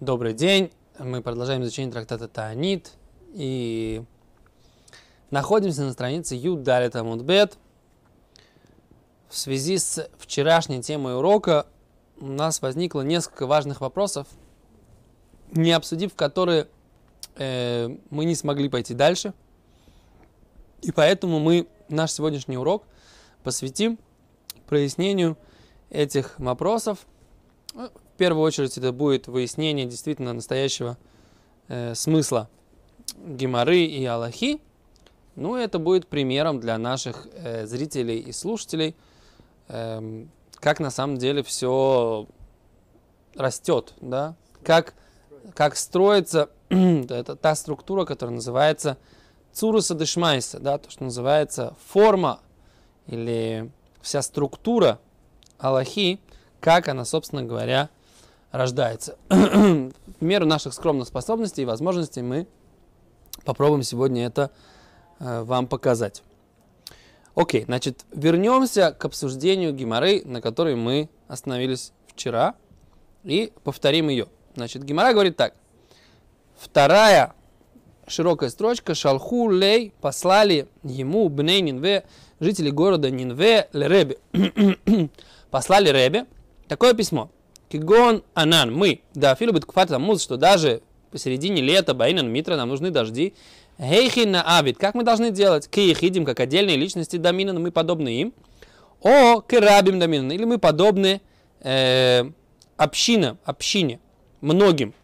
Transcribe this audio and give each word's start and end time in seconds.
Добрый 0.00 0.34
день. 0.34 0.72
Мы 0.98 1.22
продолжаем 1.22 1.62
изучение 1.62 1.92
трактата 1.92 2.26
Таанит 2.26 2.94
и 3.32 4.02
находимся 5.30 5.82
на 5.84 5.92
странице 5.92 6.34
Юд 6.34 6.64
Далит 6.64 6.96
Амудбет. 6.96 7.56
В 9.28 9.36
связи 9.36 9.78
с 9.78 10.10
вчерашней 10.18 10.82
темой 10.82 11.16
урока 11.16 11.68
у 12.18 12.26
нас 12.26 12.60
возникло 12.60 13.02
несколько 13.02 13.46
важных 13.46 13.80
вопросов, 13.80 14.26
не 15.52 15.70
обсудив 15.70 16.16
которые 16.16 16.66
э, 17.36 17.88
мы 18.10 18.24
не 18.24 18.34
смогли 18.34 18.68
пойти 18.68 18.94
дальше. 18.94 19.32
И 20.82 20.90
поэтому 20.90 21.38
мы 21.38 21.68
наш 21.88 22.10
сегодняшний 22.10 22.58
урок 22.58 22.82
посвятим 23.44 24.00
прояснению 24.66 25.38
этих 25.88 26.36
вопросов– 26.40 27.06
в 28.14 28.16
первую 28.16 28.44
очередь 28.44 28.78
это 28.78 28.92
будет 28.92 29.26
выяснение 29.26 29.86
действительно 29.86 30.32
настоящего 30.32 30.96
э, 31.66 31.96
смысла 31.96 32.48
геморы 33.16 33.80
и 33.80 34.04
Аллахи. 34.04 34.60
Ну, 35.34 35.56
это 35.56 35.80
будет 35.80 36.06
примером 36.06 36.60
для 36.60 36.78
наших 36.78 37.26
э, 37.34 37.66
зрителей 37.66 38.20
и 38.20 38.30
слушателей, 38.30 38.94
э, 39.66 40.26
как 40.60 40.78
на 40.78 40.90
самом 40.90 41.18
деле 41.18 41.42
все 41.42 42.28
растет, 43.34 43.94
да, 44.00 44.36
как, 44.62 44.94
как 45.52 45.74
строится 45.74 46.50
это 46.68 47.34
та 47.34 47.56
структура, 47.56 48.04
которая 48.04 48.36
называется 48.36 48.96
цуруса 49.52 49.96
дешмайса, 49.96 50.60
да, 50.60 50.78
то, 50.78 50.88
что 50.88 51.02
называется 51.02 51.74
форма 51.88 52.38
или 53.08 53.72
вся 54.02 54.22
структура 54.22 55.00
Аллахи, 55.58 56.20
как 56.60 56.86
она, 56.86 57.04
собственно 57.04 57.42
говоря, 57.42 57.90
рождается. 58.54 59.16
В 59.28 59.92
меру 60.20 60.46
наших 60.46 60.74
скромных 60.74 61.08
способностей 61.08 61.62
и 61.62 61.64
возможностей 61.64 62.22
мы 62.22 62.46
попробуем 63.44 63.82
сегодня 63.82 64.24
это 64.24 64.52
э, 65.18 65.42
вам 65.42 65.66
показать. 65.66 66.22
Окей, 67.34 67.64
значит, 67.64 68.04
вернемся 68.12 68.92
к 68.92 69.04
обсуждению 69.04 69.74
геморы, 69.74 70.22
на 70.24 70.40
которой 70.40 70.76
мы 70.76 71.08
остановились 71.26 71.92
вчера, 72.06 72.54
и 73.24 73.52
повторим 73.64 74.08
ее. 74.08 74.28
Значит, 74.54 74.84
гемора 74.84 75.12
говорит 75.12 75.36
так. 75.36 75.54
Вторая 76.56 77.34
широкая 78.06 78.50
строчка. 78.50 78.94
Шалху 78.94 79.50
лей 79.50 79.92
послали 80.00 80.68
ему 80.84 81.28
бней 81.28 81.60
Нинве, 81.60 82.04
жители 82.38 82.70
города 82.70 83.10
Нинве, 83.10 83.68
леребе. 83.72 84.18
послали 85.50 85.88
Ребе 85.88 86.26
такое 86.68 86.94
письмо. 86.94 87.30
Кигон 87.68 88.22
Анан, 88.34 88.74
мы, 88.74 89.00
да, 89.14 89.34
филубит 89.34 89.64
кфат 89.64 89.90
муз, 89.98 90.22
что 90.22 90.36
даже 90.36 90.82
посередине 91.10 91.62
лета, 91.62 91.94
Баинан 91.94 92.30
Митра, 92.30 92.56
нам 92.56 92.68
нужны 92.68 92.90
дожди. 92.90 93.34
Хейхин 93.80 94.30
на 94.30 94.58
Авид, 94.58 94.78
как 94.78 94.94
мы 94.94 95.02
должны 95.02 95.30
делать? 95.30 95.68
Киехидим, 95.68 96.24
как 96.24 96.40
отдельные 96.40 96.76
личности 96.76 97.16
Даминан, 97.16 97.60
мы 97.60 97.70
подобны 97.70 98.20
им. 98.20 98.32
О, 99.00 99.40
керабим 99.40 99.98
Даминан, 99.98 100.30
или 100.32 100.44
мы 100.44 100.58
подобны 100.58 101.20
э, 101.60 102.24
община, 102.76 103.36
общине, 103.44 104.00
многим. 104.40 104.94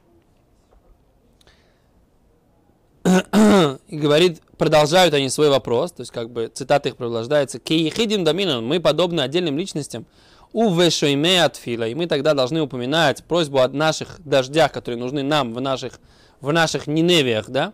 И 3.05 3.97
говорит, 3.97 4.41
продолжают 4.57 5.15
они 5.15 5.29
свой 5.31 5.49
вопрос, 5.49 5.93
то 5.93 6.03
есть 6.03 6.13
как 6.13 6.31
бы 6.31 6.51
цитата 6.53 6.89
их 6.89 6.97
продолжается. 6.97 7.59
Киехидим 7.59 8.25
Даминан, 8.25 8.65
мы 8.65 8.79
подобны 8.79 9.21
отдельным 9.21 9.59
личностям 9.59 10.07
у 10.53 10.75
вешойме 10.75 11.45
от 11.45 11.57
фила. 11.57 11.87
И 11.89 11.95
мы 11.95 12.07
тогда 12.07 12.35
должны 12.35 12.61
упоминать 12.61 13.25
просьбу 13.25 13.59
о 13.59 13.69
наших 13.69 14.21
дождях, 14.25 14.73
которые 14.73 14.99
нужны 14.99 15.23
нам 15.23 15.55
в 15.55 15.61
наших, 15.61 16.01
в 16.41 16.53
наших 16.53 16.87
Ниневиях, 16.87 17.49
да? 17.49 17.73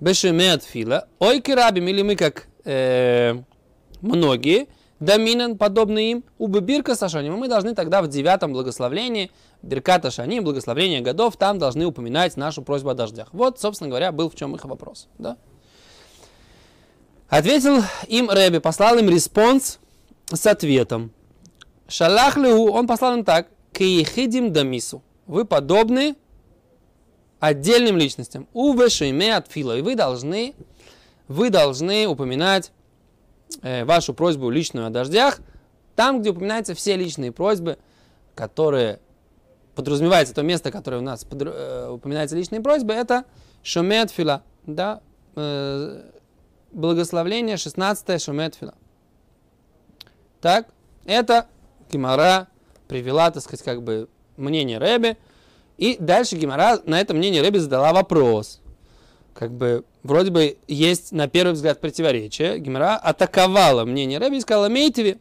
Бешойме 0.00 0.52
от 0.52 0.64
фила. 0.64 1.06
Ой, 1.18 1.40
керабим, 1.40 1.88
или 1.88 2.02
мы 2.02 2.16
как 2.16 2.48
э, 2.64 3.34
многие, 4.00 4.66
Даминан, 5.00 5.58
подобные 5.58 6.12
им, 6.12 6.24
у 6.38 6.48
Бирка 6.48 6.94
Сашаним. 6.94 7.36
Мы 7.36 7.48
должны 7.48 7.74
тогда 7.74 8.02
в 8.02 8.08
девятом 8.08 8.52
благословлении, 8.52 9.30
ברכת 9.62 10.10
השנים, 10.10 10.44
благословение 10.44 11.00
годов, 11.00 11.36
там 11.36 11.58
должны 11.58 11.86
упоминать 11.86 12.36
нашу 12.36 12.62
просьбу 12.62 12.90
о 12.90 12.94
дождях. 12.94 13.28
Вот, 13.32 13.58
собственно 13.60 13.88
говоря, 13.88 14.12
был 14.12 14.30
в 14.30 14.34
чем 14.34 14.54
их 14.54 14.64
вопрос. 14.64 15.08
Да? 15.18 15.36
Ответил 17.28 17.82
им 18.08 18.30
Рэби, 18.30 18.58
послал 18.58 18.98
им 18.98 19.08
респонс 19.08 19.78
с 20.32 20.46
ответом. 20.46 21.12
שלח 21.88 22.36
להו, 22.36 22.70
он 22.70 22.86
послал 22.86 23.14
им 23.18 23.24
так, 23.24 23.48
כיחידים 23.72 24.52
דמיתו. 24.52 25.02
Вы 25.26 25.44
подобны 25.44 26.16
отдельным 27.40 27.96
личностям. 27.96 28.48
ובשומע 28.52 29.36
תפילה. 29.36 29.76
И 29.76 29.82
вы 29.82 29.94
должны, 29.96 30.54
вы 31.28 31.50
должны 31.50 32.06
упоминать 32.06 32.72
э, 33.62 33.84
вашу 33.84 34.14
просьбу 34.14 34.48
личную 34.50 34.86
о 34.86 34.90
дождях, 34.90 35.40
там, 35.94 36.20
где 36.20 36.30
упоминаются 36.30 36.74
все 36.74 36.96
личные 36.96 37.32
просьбы, 37.32 37.78
которые 38.34 39.00
подразумевается 39.74 40.34
то 40.34 40.42
место, 40.42 40.70
которое 40.70 40.98
у 40.98 41.02
нас 41.02 41.24
под, 41.24 41.42
э, 41.42 41.88
упоминается 41.90 42.36
личные 42.36 42.60
просьбы, 42.60 42.92
это 42.92 43.24
шумет 43.62 44.10
фила, 44.10 44.42
да, 44.66 45.00
э, 45.36 46.02
благословление 46.72 47.56
16 47.56 48.22
шумет 48.22 48.54
фила. 48.54 48.74
Так, 50.40 50.68
это 51.04 51.46
Гимара 51.94 52.48
привела, 52.88 53.30
так 53.30 53.42
сказать, 53.42 53.64
как 53.64 53.82
бы 53.82 54.08
мнение 54.36 54.78
Рэбе. 54.78 55.16
И 55.78 55.96
дальше 55.98 56.36
Гимара 56.36 56.80
на 56.84 57.00
это 57.00 57.14
мнение 57.14 57.40
Рэбе 57.40 57.60
задала 57.60 57.92
вопрос. 57.92 58.60
Как 59.32 59.52
бы 59.52 59.84
вроде 60.02 60.30
бы 60.30 60.58
есть 60.68 61.12
на 61.12 61.28
первый 61.28 61.52
взгляд 61.52 61.80
противоречие. 61.80 62.58
Гимара 62.58 62.96
атаковала 62.96 63.84
мнение 63.84 64.18
Рэбе 64.18 64.38
и 64.38 64.40
сказала, 64.40 64.66
Мейтеви, 64.66 65.18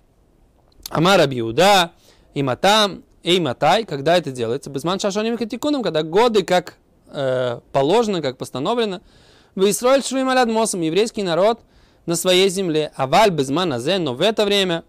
Амара 0.90 1.28
Биуда, 1.28 1.92
Иматам, 2.34 3.04
Эйматай, 3.24 3.86
когда 3.86 4.18
это 4.18 4.32
делается? 4.32 4.70
Безман 4.70 5.00
Шашоним 5.00 5.38
Хатикуном, 5.38 5.82
когда 5.82 6.04
годы 6.04 6.44
как 6.44 6.76
э, 7.08 7.60
положено, 7.72 8.22
как 8.22 8.38
постановлено. 8.38 9.02
В 9.56 9.70
Исраиль 9.70 10.04
Шуим 10.04 10.28
Мосом, 10.52 10.82
еврейский 10.82 11.24
народ 11.24 11.62
на 12.06 12.16
своей 12.16 12.50
земле. 12.50 12.92
Аваль 12.96 13.30
Безман 13.30 13.74
Азе, 13.74 13.98
но 14.00 14.14
в 14.14 14.22
это 14.22 14.46
время 14.46 14.84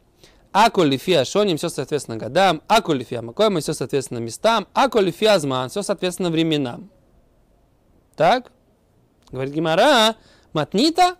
Аколифия 0.55 1.25
шоним, 1.25 1.57
все 1.57 1.69
соответственно 1.69 2.17
годам, 2.17 2.63
аколифия 2.69 3.23
макоем, 3.23 3.59
все 3.59 3.75
соответственно 3.75 4.19
местам, 4.19 4.69
аколифия 4.73 5.33
азман, 5.33 5.69
все 5.69 5.83
соответственно 5.83 6.31
временам. 6.31 6.91
Так? 8.15 8.53
Говорит 9.33 9.53
Гимара, 9.53 10.15
матнита, 10.53 11.17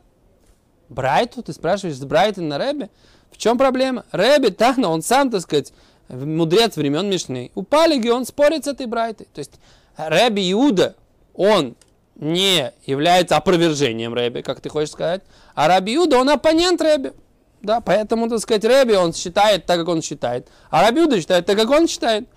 Брайту, 0.89 1.43
ты 1.43 1.53
спрашиваешь, 1.53 1.97
с 1.97 2.05
Брайтон 2.05 2.47
на 2.47 2.59
Рэбе? 2.59 2.91
В 3.33 3.37
чем 3.37 3.59
проблема? 3.59 4.05
Рэбе, 4.13 4.51
Тахна, 4.51 4.89
он 4.89 5.03
сам, 5.03 5.33
так 5.33 5.41
сказать, 5.41 5.73
мудрец 6.09 6.77
времен 6.77 7.11
Мишны. 7.11 7.51
У 7.57 7.65
Палиги 7.65 8.11
он 8.11 8.27
спорит 8.27 8.67
с 8.67 8.69
этой 8.69 8.87
Брайтой. 8.87 9.27
То 9.35 9.41
есть 9.41 9.59
Рэбе 9.97 10.53
Иуда, 10.53 10.95
он 11.35 11.75
не 12.15 12.73
является 12.87 13.37
опровержением 13.37 14.15
Рэбе, 14.15 14.45
как 14.45 14.61
ты 14.61 14.69
хочешь 14.69 14.93
сказать, 14.93 15.23
а 15.57 15.67
Раби 15.67 15.97
Иуда, 15.97 16.19
он 16.19 16.31
оппонент 16.31 16.81
Рэбе. 16.81 17.15
Да, 17.65 17.81
поэтому, 17.81 18.29
так 18.29 18.41
сказать, 18.41 18.63
Рэби, 18.63 18.93
он 18.93 19.15
считает 19.15 19.65
так, 19.65 19.79
как 19.79 19.89
он 19.89 20.03
считает. 20.03 20.49
А 20.69 20.83
Рабиуда 20.83 21.19
считает 21.19 21.47
так, 21.47 21.57
как 21.57 21.71
он 21.71 21.89
считает. 21.89 22.29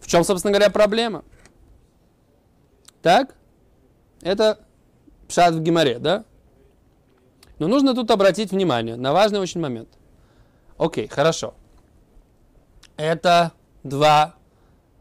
В 0.00 0.08
чем, 0.08 0.24
собственно 0.24 0.52
говоря, 0.52 0.70
проблема? 0.70 1.24
Так? 3.00 3.36
Это 4.22 4.58
пшат 5.28 5.54
в 5.54 5.62
геморе, 5.62 6.00
да? 6.00 6.24
Но 7.60 7.68
нужно 7.68 7.94
тут 7.94 8.10
обратить 8.10 8.50
внимание 8.50 8.96
на 8.96 9.12
важный 9.12 9.38
очень 9.38 9.60
момент. 9.60 9.88
Окей, 10.78 11.06
хорошо. 11.06 11.54
Это 12.96 13.52
два 13.84 14.34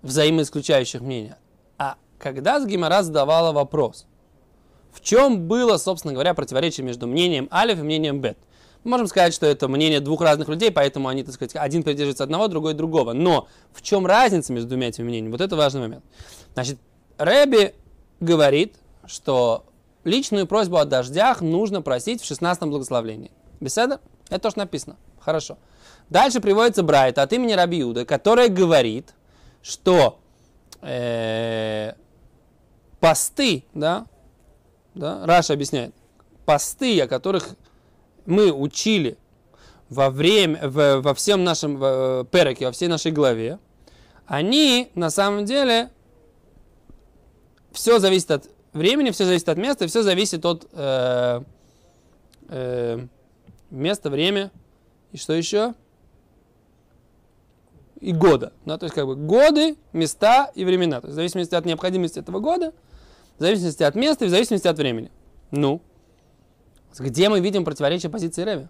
взаимоисключающих 0.03 1.01
мнения. 1.01 1.39
А 1.79 1.95
когда 2.19 2.59
с 2.59 2.67
Гимара 2.67 3.01
задавала 3.01 3.51
вопрос, 3.51 4.05
в 4.91 5.01
чем 5.01 5.47
было, 5.47 5.77
собственно 5.77 6.13
говоря, 6.13 6.35
противоречие 6.35 6.85
между 6.85 7.07
мнением 7.07 7.49
Алиф 7.51 7.79
и 7.79 7.81
мнением 7.81 8.21
Бет? 8.21 8.37
Можем 8.89 9.07
сказать, 9.07 9.33
что 9.33 9.45
это 9.45 9.67
мнение 9.67 9.99
двух 9.99 10.21
разных 10.21 10.47
людей, 10.47 10.71
поэтому 10.71 11.07
они, 11.07 11.23
так 11.23 11.33
сказать, 11.33 11.55
один 11.55 11.83
придерживается 11.83 12.23
одного, 12.23 12.47
другой 12.47 12.73
другого. 12.73 13.13
Но 13.13 13.47
в 13.73 13.81
чем 13.81 14.05
разница 14.05 14.53
между 14.53 14.69
двумя 14.69 14.89
этими 14.89 15.05
мнениями? 15.05 15.31
Вот 15.31 15.41
это 15.41 15.55
важный 15.55 15.81
момент. 15.81 16.03
Значит, 16.53 16.79
Рэби 17.17 17.73
говорит, 18.19 18.75
что 19.05 19.65
личную 20.03 20.47
просьбу 20.47 20.77
о 20.77 20.85
дождях 20.85 21.41
нужно 21.41 21.81
просить 21.81 22.21
в 22.21 22.31
16-м 22.31 22.69
благословлении. 22.69 23.31
Беседа? 23.59 23.99
Это 24.29 24.39
то, 24.39 24.49
что 24.51 24.59
написано. 24.59 24.97
Хорошо. 25.19 25.57
Дальше 26.09 26.39
приводится 26.39 26.83
Брайт 26.83 27.17
от 27.17 27.33
имени 27.33 27.53
Раби 27.53 27.77
Юда, 27.77 28.05
которая 28.05 28.49
говорит, 28.49 29.13
что 29.63 30.19
э, 30.81 31.93
посты, 32.99 33.65
да, 33.73 34.05
да, 34.93 35.25
Раша 35.25 35.53
объясняет, 35.53 35.93
посты, 36.45 37.01
о 37.01 37.07
которых 37.07 37.55
мы 38.25 38.51
учили 38.51 39.17
во 39.89 40.09
время, 40.09 40.67
в, 40.67 41.01
во 41.01 41.13
всем 41.13 41.43
нашем 41.43 41.77
в, 41.77 42.27
переке, 42.31 42.65
во 42.65 42.71
всей 42.71 42.87
нашей 42.87 43.11
главе, 43.11 43.59
они 44.25 44.89
на 44.95 45.09
самом 45.09 45.45
деле 45.45 45.89
все 47.71 47.99
зависит 47.99 48.31
от 48.31 48.49
времени, 48.73 49.11
все 49.11 49.25
зависит 49.25 49.49
от 49.49 49.57
места, 49.57 49.87
все 49.87 50.01
зависит 50.01 50.45
от 50.45 50.67
э, 50.73 51.41
э, 52.49 53.07
места, 53.69 54.09
время 54.09 54.51
и 55.11 55.17
что 55.17 55.33
еще? 55.33 55.73
И 58.01 58.11
года. 58.11 58.53
Да, 58.65 58.77
то 58.77 58.85
есть 58.85 58.95
как 58.95 59.05
бы 59.05 59.15
годы, 59.15 59.77
места 59.93 60.51
и 60.55 60.65
времена. 60.65 60.99
То 60.99 61.07
есть 61.07 61.13
в 61.13 61.15
зависимости 61.15 61.55
от 61.55 61.65
необходимости 61.65 62.19
этого 62.19 62.39
года, 62.39 62.73
в 63.37 63.41
зависимости 63.41 63.83
от 63.83 63.95
места 63.95 64.25
и 64.25 64.27
в 64.27 64.31
зависимости 64.31 64.67
от 64.67 64.77
времени. 64.77 65.11
Ну, 65.51 65.81
где 67.03 67.29
мы 67.29 67.39
видим 67.39 67.65
противоречие 67.65 68.09
позиции 68.09 68.43
Рэви? 68.43 68.67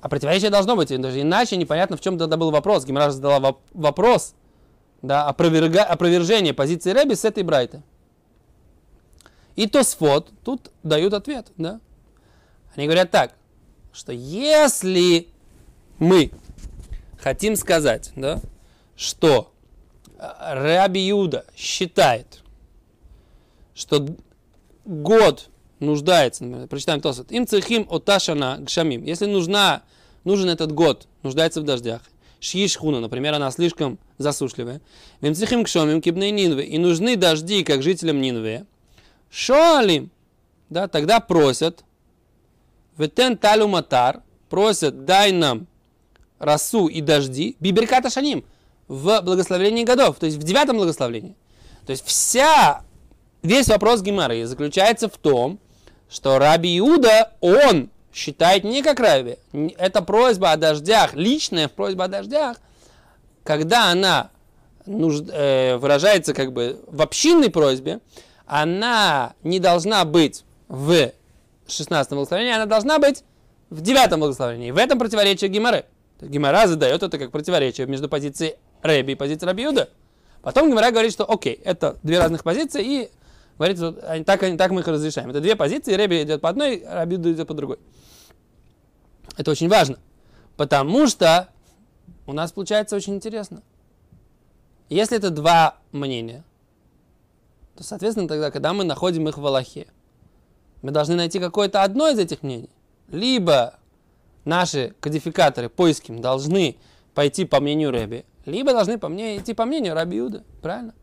А 0.00 0.08
противоречие 0.08 0.50
должно 0.50 0.76
быть, 0.76 0.88
даже 1.00 1.20
иначе 1.20 1.56
непонятно, 1.56 1.96
в 1.96 2.00
чем 2.00 2.18
тогда 2.18 2.36
был 2.36 2.50
вопрос. 2.50 2.84
Гимара 2.84 3.10
задала 3.10 3.56
вопрос, 3.72 4.34
да, 5.02 5.26
опроверга, 5.26 5.82
опровержение 5.82 6.54
позиции 6.54 6.92
Рэби 6.92 7.14
с 7.14 7.24
этой 7.24 7.42
Брайты. 7.42 7.82
И 9.56 9.66
Тосфот 9.66 10.30
тут 10.44 10.70
дают 10.84 11.14
ответ, 11.14 11.50
да. 11.56 11.80
Они 12.76 12.86
говорят 12.86 13.10
так, 13.10 13.34
что 13.92 14.12
если 14.12 15.28
мы 15.98 16.30
хотим 17.20 17.56
сказать, 17.56 18.12
да, 18.14 18.40
что 18.94 19.52
Раби 20.18 21.00
Юда 21.00 21.44
считает, 21.56 22.44
что 23.74 24.06
год 24.88 25.50
нуждается, 25.78 26.44
например, 26.44 26.68
прочитаем 26.68 27.00
Тосфот, 27.00 27.30
им 27.30 27.46
цехим 27.46 27.86
оташана 27.88 28.58
гшамим, 28.60 29.04
если 29.04 29.26
нужна, 29.26 29.82
нужен 30.24 30.48
этот 30.48 30.72
год, 30.72 31.06
нуждается 31.22 31.60
в 31.60 31.64
дождях, 31.64 32.02
Шьишхуна, 32.40 33.00
например, 33.00 33.34
она 33.34 33.50
слишком 33.50 33.98
засушливая. 34.16 34.80
Вимцихим 35.20 35.64
кшомим 35.64 36.00
кибней 36.00 36.30
Нинве. 36.30 36.64
И 36.64 36.78
нужны 36.78 37.16
дожди, 37.16 37.64
как 37.64 37.82
жителям 37.82 38.20
Нинве. 38.20 38.64
Шоалим. 39.30 40.10
Да, 40.70 40.86
тогда 40.86 41.20
просят. 41.20 41.84
Ветен 42.96 43.36
талю 43.36 43.66
матар. 43.66 44.22
Просят, 44.48 45.04
дай 45.04 45.32
нам 45.32 45.66
росу 46.38 46.86
и 46.86 47.00
дожди. 47.00 47.56
Биберката 47.60 48.08
шаним. 48.08 48.44
В 48.86 49.20
благословении 49.20 49.84
годов. 49.84 50.18
То 50.18 50.26
есть 50.26 50.38
в 50.38 50.42
девятом 50.42 50.76
благословении. 50.76 51.34
То 51.86 51.90
есть 51.90 52.06
вся, 52.06 52.84
весь 53.42 53.68
вопрос 53.68 54.02
Гимары 54.02 54.46
заключается 54.46 55.08
в 55.08 55.16
том, 55.18 55.58
что 56.10 56.38
Раби 56.38 56.78
Иуда, 56.78 57.32
он 57.40 57.90
считает 58.12 58.64
не 58.64 58.82
как 58.82 59.00
Рави. 59.00 59.36
Это 59.76 60.02
просьба 60.02 60.52
о 60.52 60.56
дождях, 60.56 61.14
личная 61.14 61.68
просьба 61.68 62.04
о 62.04 62.08
дождях, 62.08 62.56
когда 63.44 63.90
она 63.90 64.30
нужд, 64.86 65.24
э, 65.32 65.76
выражается 65.76 66.34
как 66.34 66.52
бы 66.52 66.80
в 66.86 67.02
общинной 67.02 67.50
просьбе, 67.50 68.00
она 68.46 69.34
не 69.42 69.60
должна 69.60 70.04
быть 70.04 70.44
в 70.68 71.12
16 71.66 72.12
благословении, 72.12 72.52
она 72.52 72.66
должна 72.66 72.98
быть 72.98 73.24
в 73.70 73.82
9 73.82 74.18
благословении. 74.18 74.70
В 74.70 74.78
этом 74.78 74.98
противоречие 74.98 75.50
Гимары. 75.50 75.84
Гимара 76.20 76.66
задает 76.66 77.02
это 77.02 77.18
как 77.18 77.30
противоречие 77.30 77.86
между 77.86 78.08
позицией 78.08 78.56
Рэби 78.82 79.12
и 79.12 79.14
позицией 79.14 79.46
Рабиуда. 79.46 79.88
Потом 80.42 80.70
Гимара 80.70 80.90
говорит, 80.90 81.12
что 81.12 81.30
окей, 81.30 81.60
это 81.64 81.96
две 82.02 82.18
разных 82.18 82.42
позиции, 82.42 82.82
и 82.84 83.10
говорит, 83.58 83.76
что 83.76 83.92
так, 84.24 84.40
так 84.40 84.70
мы 84.70 84.80
их 84.80 84.88
разрешаем. 84.88 85.30
Это 85.30 85.40
две 85.40 85.56
позиции, 85.56 85.94
Рэби 85.94 86.22
идет 86.22 86.40
по 86.40 86.48
одной, 86.48 86.84
Рабиуда 86.86 87.32
идет 87.32 87.46
по 87.48 87.54
другой. 87.54 87.78
Это 89.36 89.50
очень 89.50 89.68
важно. 89.68 89.98
Потому 90.56 91.06
что 91.06 91.48
у 92.26 92.32
нас 92.32 92.52
получается 92.52 92.96
очень 92.96 93.14
интересно. 93.14 93.62
Если 94.88 95.16
это 95.16 95.30
два 95.30 95.76
мнения, 95.92 96.44
то, 97.76 97.84
соответственно, 97.84 98.26
тогда, 98.26 98.50
когда 98.50 98.72
мы 98.72 98.84
находим 98.84 99.28
их 99.28 99.38
в 99.38 99.46
Аллахе, 99.46 99.86
мы 100.82 100.90
должны 100.90 101.14
найти 101.14 101.38
какое-то 101.38 101.82
одно 101.82 102.08
из 102.08 102.18
этих 102.18 102.42
мнений. 102.42 102.70
Либо 103.08 103.78
наши 104.44 104.94
кодификаторы 105.00 105.68
поиски 105.68 106.10
должны 106.12 106.76
пойти 107.14 107.44
по 107.44 107.60
мнению 107.60 107.90
Рэби, 107.90 108.24
либо 108.46 108.72
должны 108.72 108.98
по 108.98 109.08
мне, 109.08 109.36
идти 109.36 109.54
по 109.54 109.64
мнению 109.64 109.94
Раби 109.94 110.16
Юда. 110.16 110.44
Правильно? 110.62 110.94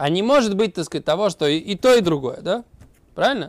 А 0.00 0.08
не 0.08 0.22
может 0.22 0.56
быть, 0.56 0.72
так 0.72 0.86
сказать, 0.86 1.04
того, 1.04 1.28
что 1.28 1.46
и, 1.46 1.58
и 1.58 1.76
то, 1.76 1.94
и 1.94 2.00
другое, 2.00 2.38
да? 2.40 2.64
Правильно? 3.14 3.48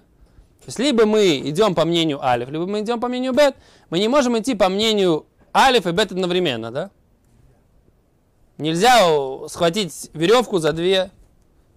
То 0.59 0.65
есть 0.65 0.79
либо 0.79 1.05
мы 1.05 1.37
идем 1.37 1.73
по 1.75 1.85
мнению 1.85 2.21
Алиф, 2.21 2.49
либо 2.49 2.67
мы 2.67 2.81
идем 2.81 2.99
по 2.99 3.07
мнению 3.07 3.31
Бет. 3.31 3.55
Мы 3.89 3.99
не 3.99 4.09
можем 4.09 4.37
идти 4.37 4.53
по 4.53 4.67
мнению 4.67 5.25
Алиф 5.55 5.87
и 5.87 5.91
Бет 5.91 6.11
одновременно, 6.11 6.69
да? 6.69 6.91
Нельзя 8.57 8.99
схватить 9.47 10.09
веревку 10.11 10.59
за 10.59 10.73
две. 10.73 11.09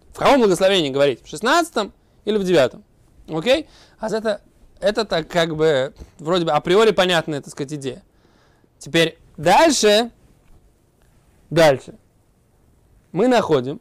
В 0.09 0.19
каком 0.19 0.41
благословении 0.41 0.91
говорить? 0.91 1.25
В 1.25 1.29
шестнадцатом 1.29 1.93
или 2.25 2.37
в 2.37 2.43
девятом? 2.43 2.83
Окей? 3.29 3.69
А 4.01 4.09
это, 4.09 4.41
это 4.81 5.05
так 5.05 5.29
как 5.29 5.55
бы 5.55 5.95
вроде 6.19 6.47
бы 6.47 6.51
априори 6.51 6.91
понятная, 6.91 7.41
так 7.41 7.53
сказать, 7.53 7.75
идея. 7.75 8.03
Теперь 8.81 9.21
дальше, 9.37 10.11
дальше 11.49 11.95
мы 13.13 13.29
находим, 13.29 13.81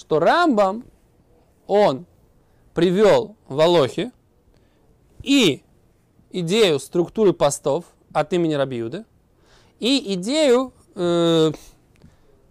что 0.00 0.18
Рамбам, 0.18 0.84
он 1.66 2.06
привел 2.72 3.36
в 3.48 3.60
Алохе 3.60 4.12
и 5.22 5.62
идею 6.30 6.78
структуры 6.78 7.34
постов 7.34 7.84
от 8.14 8.32
имени 8.32 8.54
Рабиуды, 8.54 9.04
и 9.78 10.14
идею, 10.14 10.72
э, 10.94 11.52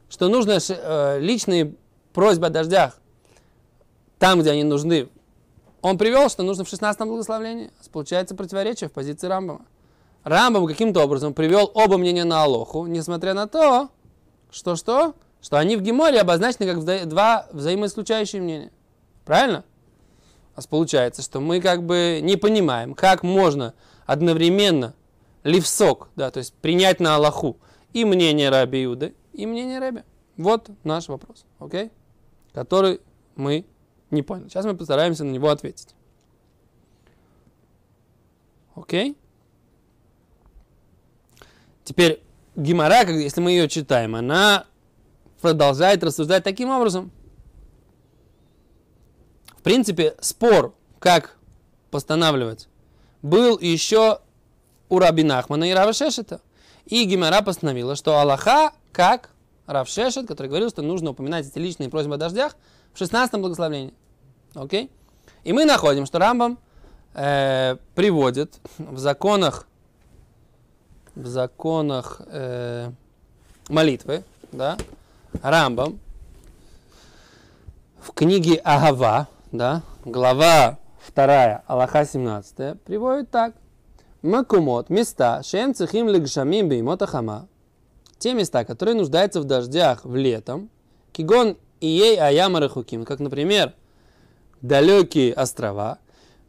что 0.09 0.27
нужно 0.27 0.59
э, 0.59 1.19
личные 1.19 1.73
просьбы 2.13 2.45
о 2.45 2.49
дождях 2.51 3.01
там, 4.19 4.41
где 4.41 4.51
они 4.51 4.63
нужны. 4.63 5.09
Он 5.81 5.97
привел, 5.97 6.29
что 6.29 6.43
нужно 6.43 6.65
в 6.65 6.69
16 6.69 7.01
благословении. 7.01 7.71
Получается 7.91 8.35
противоречие 8.35 8.89
в 8.89 8.93
позиции 8.93 9.25
Рамбама. 9.25 9.65
Рамбам 10.23 10.67
каким-то 10.67 11.03
образом 11.03 11.33
привел 11.33 11.71
оба 11.73 11.97
мнения 11.97 12.25
на 12.25 12.43
Алоху, 12.43 12.85
несмотря 12.85 13.33
на 13.33 13.47
то, 13.47 13.89
что 14.51 14.75
что? 14.75 15.15
Что 15.41 15.57
они 15.57 15.77
в 15.77 15.81
Геморе 15.81 16.19
обозначены 16.19 16.65
как 16.65 16.77
вза- 16.77 17.05
два 17.05 17.47
взаимоисключающие 17.51 18.41
мнения. 18.41 18.71
Правильно? 19.25 19.63
нас 20.59 20.67
получается, 20.67 21.21
что 21.21 21.39
мы 21.39 21.61
как 21.61 21.85
бы 21.85 22.19
не 22.21 22.35
понимаем, 22.35 22.93
как 22.93 23.23
можно 23.23 23.73
одновременно 24.05 24.93
ливсок, 25.43 26.09
да, 26.17 26.31
то 26.31 26.39
есть 26.39 26.53
принять 26.55 26.99
на 26.99 27.15
Аллаху 27.15 27.57
и 27.93 28.03
мнение 28.03 28.49
Раби 28.49 28.83
Иуды, 28.83 29.15
и 29.31 29.45
мнение 29.45 29.79
Раби. 29.79 30.01
Вот 30.35 30.69
наш 30.83 31.07
вопрос, 31.07 31.45
окей? 31.59 31.91
Который 32.51 32.99
мы 33.35 33.65
не 34.11 34.21
поняли. 34.21 34.49
Сейчас 34.49 34.65
мы 34.65 34.75
постараемся 34.75 35.23
на 35.23 35.31
него 35.31 35.47
ответить. 35.47 35.95
Окей? 38.75 39.15
Теперь 41.85 42.21
Гимара, 42.57 43.09
если 43.09 43.39
мы 43.39 43.51
ее 43.51 43.69
читаем, 43.69 44.15
она 44.15 44.65
продолжает 45.41 46.03
рассуждать 46.03 46.43
таким 46.43 46.69
образом– 46.69 47.11
в 49.59 49.61
принципе, 49.61 50.15
спор, 50.21 50.73
как 50.99 51.35
постанавливать, 51.91 52.69
был 53.21 53.59
еще 53.59 54.19
у 54.87 54.99
Раби 54.99 55.23
Нахмана 55.23 55.69
и 55.69 55.73
Рава 55.73 55.91
Шешета. 55.91 56.39
И 56.85 57.03
Гимара 57.03 57.41
постановила, 57.41 57.97
что 57.97 58.17
Аллаха, 58.19 58.71
как 58.93 59.31
Рав 59.67 59.89
Шешет, 59.89 60.29
который 60.29 60.47
говорил, 60.47 60.69
что 60.69 60.81
нужно 60.81 61.09
упоминать 61.09 61.45
эти 61.45 61.59
личные 61.59 61.89
просьбы 61.89 62.15
о 62.15 62.17
дождях 62.17 62.55
в 62.93 62.97
16 62.99 63.33
благословении. 63.41 63.93
Окей? 64.55 64.89
И 65.43 65.51
мы 65.51 65.65
находим, 65.65 66.05
что 66.05 66.19
Рамбам 66.19 66.57
э, 67.13 67.75
приводит 67.95 68.61
в 68.77 68.97
законах 68.97 69.67
в 71.15 71.27
законах 71.27 72.21
э, 72.27 72.91
молитвы, 73.67 74.23
да, 74.53 74.77
Рамбам 75.41 75.99
в 78.01 78.11
книге 78.13 78.55
Агава, 78.63 79.27
да, 79.51 79.83
глава 80.03 80.79
2, 81.15 81.63
Аллаха 81.67 82.05
17, 82.05 82.81
приводит 82.81 83.29
так. 83.29 83.53
Макумот, 84.21 84.89
места, 84.89 85.41
шем 85.43 85.73
цехим 85.73 86.09
легшамим 86.09 86.67
беймота 86.67 87.07
хама. 87.07 87.47
Те 88.17 88.33
места, 88.33 88.65
которые 88.65 88.95
нуждаются 88.95 89.39
в 89.39 89.45
дождях 89.45 90.03
в 90.03 90.15
летом, 90.15 90.69
кигон 91.13 91.57
и 91.79 91.87
ей 91.87 92.19
аяма 92.19 92.59
рахуким, 92.59 93.05
как, 93.05 93.19
например, 93.19 93.73
далекие 94.61 95.33
острова, 95.33 95.99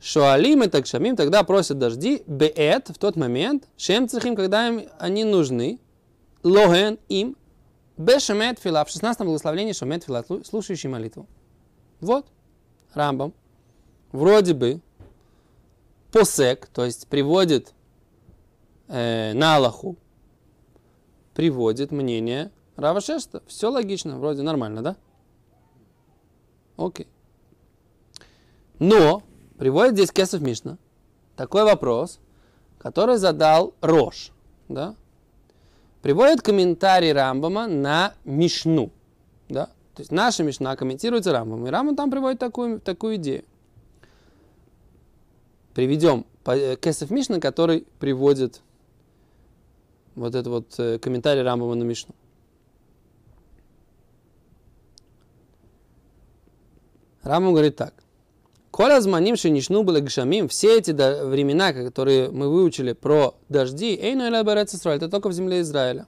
Шуалим 0.03 0.63
и 0.63 0.69
такшамим 0.69 1.15
тогда 1.15 1.45
просят 1.45 1.79
дожди, 1.79 2.23
беэт 2.27 2.89
в 2.89 2.99
тот 2.99 3.17
момент, 3.17 3.65
шем 3.77 4.09
цехим, 4.09 4.35
когда 4.35 4.67
им 4.67 4.89
они 4.99 5.25
нужны, 5.25 5.79
логен 6.43 6.99
им, 7.11 7.37
бешемет 8.01 8.59
фила, 8.59 8.85
в 8.85 8.91
16 8.91 9.23
благословении 9.23 9.73
шемет 9.73 10.05
фила, 10.05 10.25
слушающий 10.45 10.89
молитву. 10.89 11.27
Вот. 12.01 12.27
Рамбам 12.95 13.33
вроде 14.13 14.55
бы 14.55 14.81
посек, 16.11 16.67
то 16.69 16.85
есть 16.85 17.07
приводит 17.07 17.73
э, 18.89 19.33
на 19.35 19.57
Аллаху, 19.57 19.97
приводит 21.35 21.93
мнение 21.93 22.51
Рава 22.77 23.01
Шешта. 23.01 23.43
Все 23.47 23.71
логично, 23.71 24.19
вроде 24.19 24.43
нормально, 24.43 24.83
да? 24.83 24.97
Окей. 26.77 27.07
Но 28.79 29.23
приводит 29.59 29.95
здесь 29.95 30.11
Кесов 30.11 30.41
Мишна 30.41 30.79
такой 31.37 31.65
вопрос, 31.65 32.21
который 32.79 33.17
задал 33.17 33.75
Рош. 33.81 34.31
Да? 34.69 34.95
Приводит 36.03 36.41
комментарий 36.41 37.13
Рамбама 37.13 37.67
на 37.67 38.15
Мишну. 38.25 38.91
Да? 39.49 39.67
То 39.95 40.01
есть 40.01 40.13
наша 40.13 40.43
Мишна 40.43 40.75
комментируется 40.77 41.33
Рамбом. 41.33 41.67
И 41.67 41.71
Рамбам 41.71 41.95
там 41.95 42.11
приводит 42.11 42.39
такую, 42.39 42.81
такую 42.81 43.17
идею. 43.17 43.45
Приведем 45.75 46.25
э, 46.47 46.77
Кесов 46.77 47.11
Мишна, 47.11 47.39
который 47.39 47.87
приводит 47.99 48.63
вот 50.15 50.35
этот 50.35 50.47
вот 50.47 50.75
э, 50.79 50.99
комментарий 50.99 51.43
Рамбама 51.43 51.75
на 51.75 51.85
Мишну. 51.85 52.15
Рамбам 57.23 57.53
говорит 57.53 57.77
так. 57.77 57.93
Коля 58.71 59.01
зманим 59.01 59.37
шинишну 59.37 59.83
были 59.83 60.01
гшамим, 60.01 60.49
все 60.49 60.79
эти 60.79 60.93
времена, 60.93 61.73
которые 61.73 62.31
мы 62.31 62.49
выучили 62.49 62.93
про 62.93 63.35
дожди, 63.49 63.97
эйну 63.97 64.25
Израиль, 64.25 64.99
это 64.99 65.09
только 65.09 65.29
в 65.29 65.33
земле 65.33 65.61
Израиля. 65.61 66.07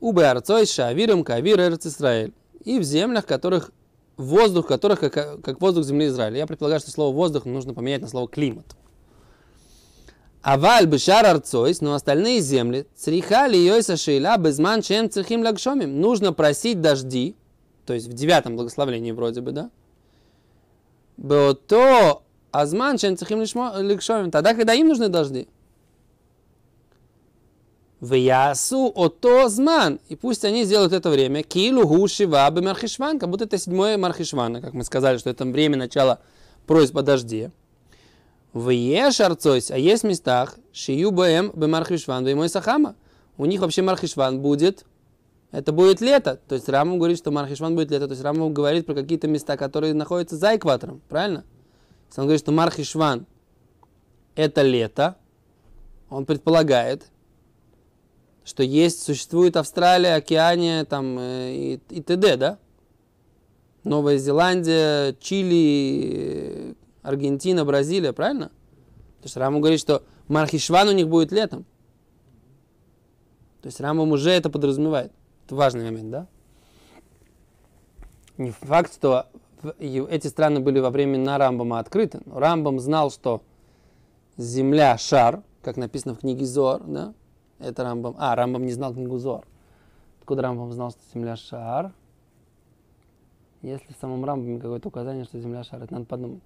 Убе 0.00 0.24
арцой 0.24 0.66
шавиром 0.66 1.24
кавир 1.24 1.60
Израиль. 1.60 2.32
И 2.64 2.78
в 2.78 2.82
землях, 2.82 3.24
которых 3.24 3.72
воздух 4.18 4.66
которых 4.66 5.00
как, 5.00 5.40
как 5.40 5.60
воздух 5.60 5.84
земли 5.84 6.08
Израиля. 6.08 6.38
Я 6.38 6.46
предполагаю, 6.46 6.80
что 6.80 6.90
слово 6.90 7.14
воздух 7.14 7.46
нужно 7.46 7.72
поменять 7.72 8.02
на 8.02 8.08
слово 8.08 8.28
климат. 8.28 8.66
Аваль 10.42 10.86
бешар 10.86 11.24
арцойс, 11.24 11.80
но 11.80 11.94
остальные 11.94 12.40
земли, 12.40 12.86
црихали 12.96 13.56
йойса 13.56 13.96
шейла 13.96 14.36
безман 14.36 14.82
чем 14.82 15.10
цехим 15.10 15.42
лагшомим. 15.42 16.00
Нужно 16.00 16.32
просить 16.32 16.80
дожди, 16.80 17.36
то 17.86 17.94
есть 17.94 18.08
в 18.08 18.12
девятом 18.12 18.56
благословении 18.56 19.12
вроде 19.12 19.40
бы, 19.40 19.52
да? 19.52 19.70
Бото 21.18 22.22
азман 22.52 22.96
чем 22.96 23.16
цехим 23.16 23.40
лагшомим. 23.40 24.30
Тогда, 24.30 24.54
когда 24.54 24.72
им 24.72 24.88
нужны 24.88 25.08
дожди. 25.08 25.48
В 28.00 28.14
ясу 28.14 28.92
ото 28.94 29.48
зман. 29.48 29.98
И 30.08 30.14
пусть 30.14 30.44
они 30.44 30.62
сделают 30.64 30.92
это 30.92 31.10
время. 31.10 31.42
Килу 31.42 31.86
гушива 31.86 32.48
бы 32.52 32.62
мархишван. 32.62 33.18
Как 33.18 33.28
будто 33.28 33.44
это 33.44 33.58
седьмое 33.58 33.98
мархишвана. 33.98 34.60
Как 34.60 34.74
мы 34.74 34.84
сказали, 34.84 35.18
что 35.18 35.30
это 35.30 35.44
время 35.44 35.76
начала 35.76 36.20
просьб 36.68 36.96
о 36.96 37.02
дожде. 37.02 37.50
В 38.52 38.70
ешарцойс. 38.70 39.72
А 39.72 39.76
есть 39.76 40.04
в 40.04 40.06
местах. 40.06 40.54
Шию 40.72 41.10
бэм 41.10 41.50
бы 41.52 41.66
мархишван. 41.66 42.22
Бы 42.22 42.36
мой 42.36 42.48
сахама. 42.48 42.94
У 43.36 43.44
них 43.46 43.60
вообще 43.60 43.82
мархишван 43.82 44.40
будет. 44.40 44.84
Это 45.50 45.72
будет 45.72 46.00
лето. 46.00 46.38
То 46.48 46.54
есть 46.54 46.68
Раму 46.68 46.96
говорит, 46.96 47.18
что 47.18 47.30
мархишван 47.30 47.74
будет 47.74 47.90
лето. 47.90 48.06
То 48.06 48.12
есть 48.12 48.22
Раму 48.22 48.50
говорит 48.50 48.86
про 48.86 48.94
какие-то 48.94 49.28
места, 49.28 49.56
которые 49.56 49.94
находятся 49.94 50.36
за 50.36 50.56
экватором. 50.56 51.00
Правильно? 51.08 51.44
Если 52.08 52.20
он 52.20 52.26
говорит, 52.26 52.40
что 52.40 52.52
мархишван 52.52 53.26
это 54.34 54.62
лето, 54.62 55.16
он 56.10 56.26
предполагает, 56.26 57.06
что 58.44 58.62
есть, 58.62 59.02
существует 59.02 59.56
Австралия, 59.56 60.14
Океания 60.14 60.84
там, 60.84 61.18
э, 61.18 61.54
и, 61.54 61.80
и 61.90 62.02
т.д., 62.02 62.36
да? 62.36 62.58
Новая 63.84 64.18
Зеландия, 64.18 65.14
Чили, 65.20 66.74
Аргентина, 67.02 67.64
Бразилия, 67.64 68.12
правильно? 68.12 68.48
То 68.48 69.24
есть 69.24 69.36
Раму 69.36 69.60
говорит, 69.60 69.80
что 69.80 70.02
Мархишван 70.28 70.88
у 70.88 70.92
них 70.92 71.08
будет 71.08 71.32
летом. 71.32 71.64
То 73.62 73.66
есть 73.66 73.80
Рамбам 73.80 74.12
уже 74.12 74.30
это 74.30 74.50
подразумевает. 74.50 75.12
Это 75.48 75.54
важный 75.54 75.84
момент, 75.84 76.10
да? 76.10 76.26
Не 78.36 78.50
факт, 78.50 78.92
что 78.92 79.28
эти 79.78 80.26
страны 80.26 80.60
были 80.60 80.78
во 80.78 80.90
времена 80.90 81.38
Рамбама 81.38 81.78
открыты. 81.78 82.20
Но 82.26 82.38
Рамбам 82.38 82.78
знал, 82.78 83.10
что 83.10 83.40
Земля– 84.36 84.98
шар, 84.98 85.42
как 85.62 85.78
написано 85.78 86.14
в 86.14 86.18
книге 86.18 86.44
Зор, 86.44 86.82
да? 86.84 87.14
Это 87.60 87.82
Рамбам. 87.82 88.14
А, 88.18 88.36
Рамбам 88.36 88.66
не 88.66 88.72
знал 88.72 88.92
книгу 88.92 89.16
Зор. 89.16 89.46
Откуда 90.20 90.42
Рамбам 90.42 90.70
знал, 90.70 90.90
что 90.90 91.00
Земля 91.14 91.34
шар? 91.34 91.94
Если 93.62 93.94
в 93.94 93.96
самом 93.98 94.26
Рамбаме 94.26 94.60
какое-то 94.60 94.88
указание, 94.88 95.24
что 95.24 95.40
Земля 95.40 95.64
шар, 95.64 95.82
это 95.82 95.94
надо 95.94 96.04
подумать. 96.04 96.42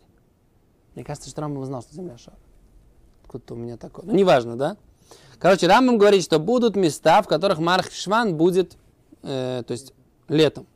Мне 0.94 1.02
кажется, 1.02 1.28
что 1.28 1.40
Рамбам 1.40 1.64
знал, 1.64 1.82
что 1.82 1.92
Земля 1.92 2.16
шар. 2.18 2.38
Откуда-то 3.24 3.54
у 3.54 3.56
меня 3.56 3.76
такое. 3.76 4.04
Ну, 4.04 4.14
неважно, 4.14 4.56
да? 4.56 4.76
Короче, 5.40 5.66
Рамбам 5.66 5.98
говорит, 5.98 6.22
что 6.22 6.38
будут 6.38 6.76
места, 6.76 7.20
в 7.20 7.26
которых 7.26 7.58
Марх 7.58 7.90
Шван 7.90 8.36
будет, 8.36 8.76
э, 9.22 9.62
то 9.66 9.72
есть 9.72 9.92
летом. 10.28 10.66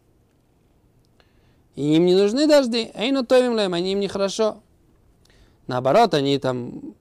И 1.74 1.94
им 1.94 2.06
не 2.06 2.14
нужны 2.14 2.46
дожди, 2.46 2.90
а 2.94 3.04
им 3.04 3.16
они 3.74 3.92
им 3.92 4.00
нехорошо. 4.00 4.62
Наоборот, 5.66 6.14
они 6.14 6.38
там 6.38 6.94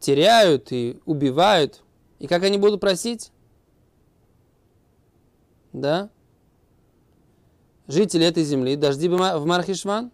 теряют 0.00 0.72
и 0.72 1.00
убивают 1.06 1.82
и 2.20 2.26
как 2.26 2.44
они 2.44 2.58
будут 2.58 2.80
просить? 2.80 3.32
Да? 5.72 6.10
Жители 7.88 8.26
этой 8.26 8.44
земли, 8.44 8.76
дожди 8.76 9.08
в 9.08 9.44
Мархишван? 9.46 10.12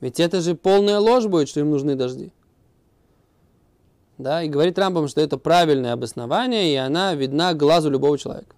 Ведь 0.00 0.20
это 0.20 0.40
же 0.40 0.54
полная 0.54 1.00
ложь 1.00 1.26
будет, 1.26 1.48
что 1.48 1.60
им 1.60 1.70
нужны 1.70 1.96
дожди. 1.96 2.32
Да, 4.16 4.42
и 4.42 4.48
говорит 4.48 4.78
Рамбам, 4.78 5.08
что 5.08 5.20
это 5.20 5.38
правильное 5.38 5.92
обоснование, 5.92 6.72
и 6.72 6.76
она 6.76 7.14
видна 7.14 7.52
глазу 7.52 7.90
любого 7.90 8.16
человека. 8.16 8.54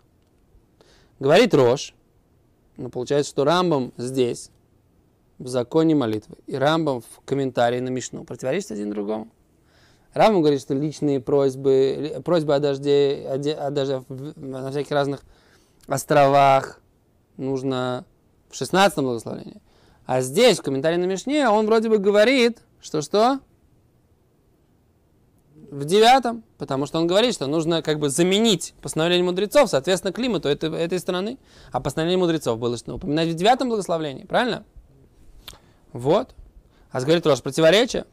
Говорит 1.21 1.53
Рош, 1.55 1.95
но 2.79 2.89
получается, 2.89 3.31
что 3.31 3.45
Рамбам 3.45 3.93
здесь, 3.99 4.51
в 5.39 5.49
законе 5.49 5.95
молитвы, 5.95 6.37
и 6.47 6.57
Рамбам 6.57 7.03
в 7.03 7.21
комментарии 7.27 7.79
на 7.79 7.91
Мишну 7.91 8.25
противоречат 8.25 8.73
один 8.73 8.91
другому. 8.91 9.29
Раму 10.15 10.41
говорит, 10.41 10.61
что 10.61 10.75
личные 10.75 11.21
просьбы, 11.21 12.21
просьбы 12.25 12.55
о 12.55 12.59
дожде, 12.59 13.27
о, 13.29 13.67
о 13.67 13.71
дожде 13.71 14.03
на 14.09 14.71
всяких 14.71 14.91
разных 14.91 15.21
островах 15.87 16.81
нужно 17.37 18.07
в 18.49 18.57
16 18.57 18.99
благословении. 18.99 19.61
А 20.07 20.23
здесь, 20.23 20.59
в 20.59 20.63
комментарии 20.63 20.97
на 20.97 21.05
Мишне, 21.05 21.49
он 21.49 21.67
вроде 21.67 21.89
бы 21.91 21.99
говорит, 21.99 22.59
что 22.81 23.03
что? 23.03 23.41
В 25.71 25.85
девятом, 25.85 26.43
потому 26.59 26.87
что 26.87 26.99
он 26.99 27.07
говорит, 27.07 27.33
что 27.33 27.47
нужно 27.47 27.81
как 27.81 28.01
бы 28.01 28.11
заменить 28.11 28.75
постановление 28.83 29.25
мудрецов, 29.25 29.71
соответственно, 29.71 30.13
климату 30.13 30.49
этой, 30.49 30.69
этой 30.77 30.99
страны. 30.99 31.39
А 31.71 31.79
постановление 31.79 32.19
мудрецов 32.19 32.59
было 32.59 32.77
что 32.77 32.95
упоминать 32.95 33.29
в 33.29 33.35
девятом 33.35 33.69
благословении, 33.69 34.25
правильно? 34.25 34.65
Вот. 35.93 36.35
А 36.91 37.01
говорит 37.01 37.23
тоже 37.23 37.41
противоречие. 37.41 38.05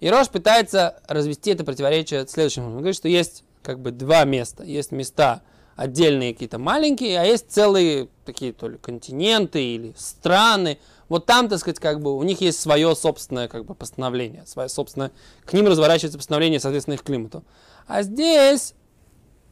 И 0.00 0.08
Рош 0.08 0.30
пытается 0.30 1.02
развести 1.06 1.50
это 1.50 1.64
противоречие 1.64 2.26
следующим 2.26 2.62
образом. 2.62 2.76
Он 2.76 2.82
говорит, 2.82 2.96
что 2.96 3.08
есть 3.08 3.44
как 3.62 3.78
бы 3.78 3.90
два 3.90 4.24
места. 4.24 4.64
Есть 4.64 4.90
места 4.90 5.42
отдельные 5.76 6.32
какие-то 6.32 6.58
маленькие, 6.58 7.20
а 7.20 7.24
есть 7.24 7.50
целые 7.50 8.08
такие 8.24 8.52
то 8.52 8.68
ли 8.68 8.78
континенты 8.78 9.62
или 9.62 9.94
страны. 9.96 10.78
Вот 11.12 11.26
там, 11.26 11.50
так 11.50 11.58
сказать, 11.58 11.78
как 11.78 12.00
бы 12.00 12.16
у 12.16 12.22
них 12.22 12.40
есть 12.40 12.58
свое 12.58 12.96
собственное 12.96 13.46
как 13.46 13.66
бы 13.66 13.74
постановление, 13.74 14.46
свое 14.46 14.70
собственное, 14.70 15.10
к 15.44 15.52
ним 15.52 15.66
разворачивается 15.66 16.16
постановление, 16.16 16.58
соответственно, 16.58 16.94
их 16.94 17.02
климату. 17.02 17.44
А 17.86 18.02
здесь 18.02 18.72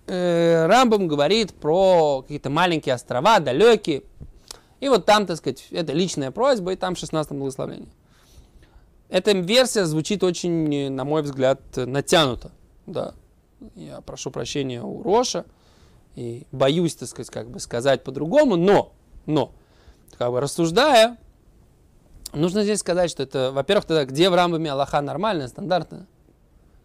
э, 0.06 0.64
Рамбом 0.64 1.06
говорит 1.06 1.52
про 1.52 2.22
какие-то 2.22 2.48
маленькие 2.48 2.94
острова, 2.94 3.40
далекие. 3.40 4.04
И 4.80 4.88
вот 4.88 5.04
там, 5.04 5.26
так 5.26 5.36
сказать, 5.36 5.66
это 5.70 5.92
личная 5.92 6.30
просьба, 6.30 6.72
и 6.72 6.76
там 6.76 6.96
16 6.96 7.32
благословение. 7.32 7.90
Эта 9.10 9.32
версия 9.32 9.84
звучит 9.84 10.24
очень, 10.24 10.90
на 10.90 11.04
мой 11.04 11.20
взгляд, 11.20 11.60
натянуто. 11.76 12.52
Да. 12.86 13.12
Я 13.74 14.00
прошу 14.00 14.30
прощения 14.30 14.80
у 14.80 15.02
Роша 15.02 15.44
и 16.16 16.46
боюсь, 16.52 16.94
так 16.94 17.10
сказать, 17.10 17.28
как 17.28 17.50
бы 17.50 17.60
сказать 17.60 18.02
по-другому, 18.02 18.56
но, 18.56 18.94
но, 19.26 19.52
как 20.16 20.30
бы 20.30 20.40
рассуждая, 20.40 21.18
нужно 22.32 22.62
здесь 22.62 22.80
сказать, 22.80 23.10
что 23.10 23.22
это, 23.22 23.52
во-первых, 23.52 23.84
тогда 23.84 24.04
где 24.04 24.30
в 24.30 24.34
Рамбаме 24.34 24.72
Аллаха 24.72 25.00
нормальная, 25.00 25.48
стандартная, 25.48 26.06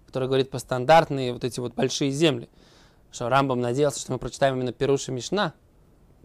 которая 0.08 0.28
говорит 0.28 0.50
по 0.50 0.60
стандартные 0.60 1.34
вот 1.34 1.44
эти 1.44 1.60
вот 1.60 1.74
большие 1.74 2.12
земли. 2.12 2.50
Что 3.12 3.30
Рамбам 3.30 3.62
надеялся, 3.62 4.00
что 4.00 4.12
мы 4.12 4.20
прочитаем 4.20 4.56
именно 4.56 4.74
Перуша 4.74 5.12
Мишна, 5.12 5.54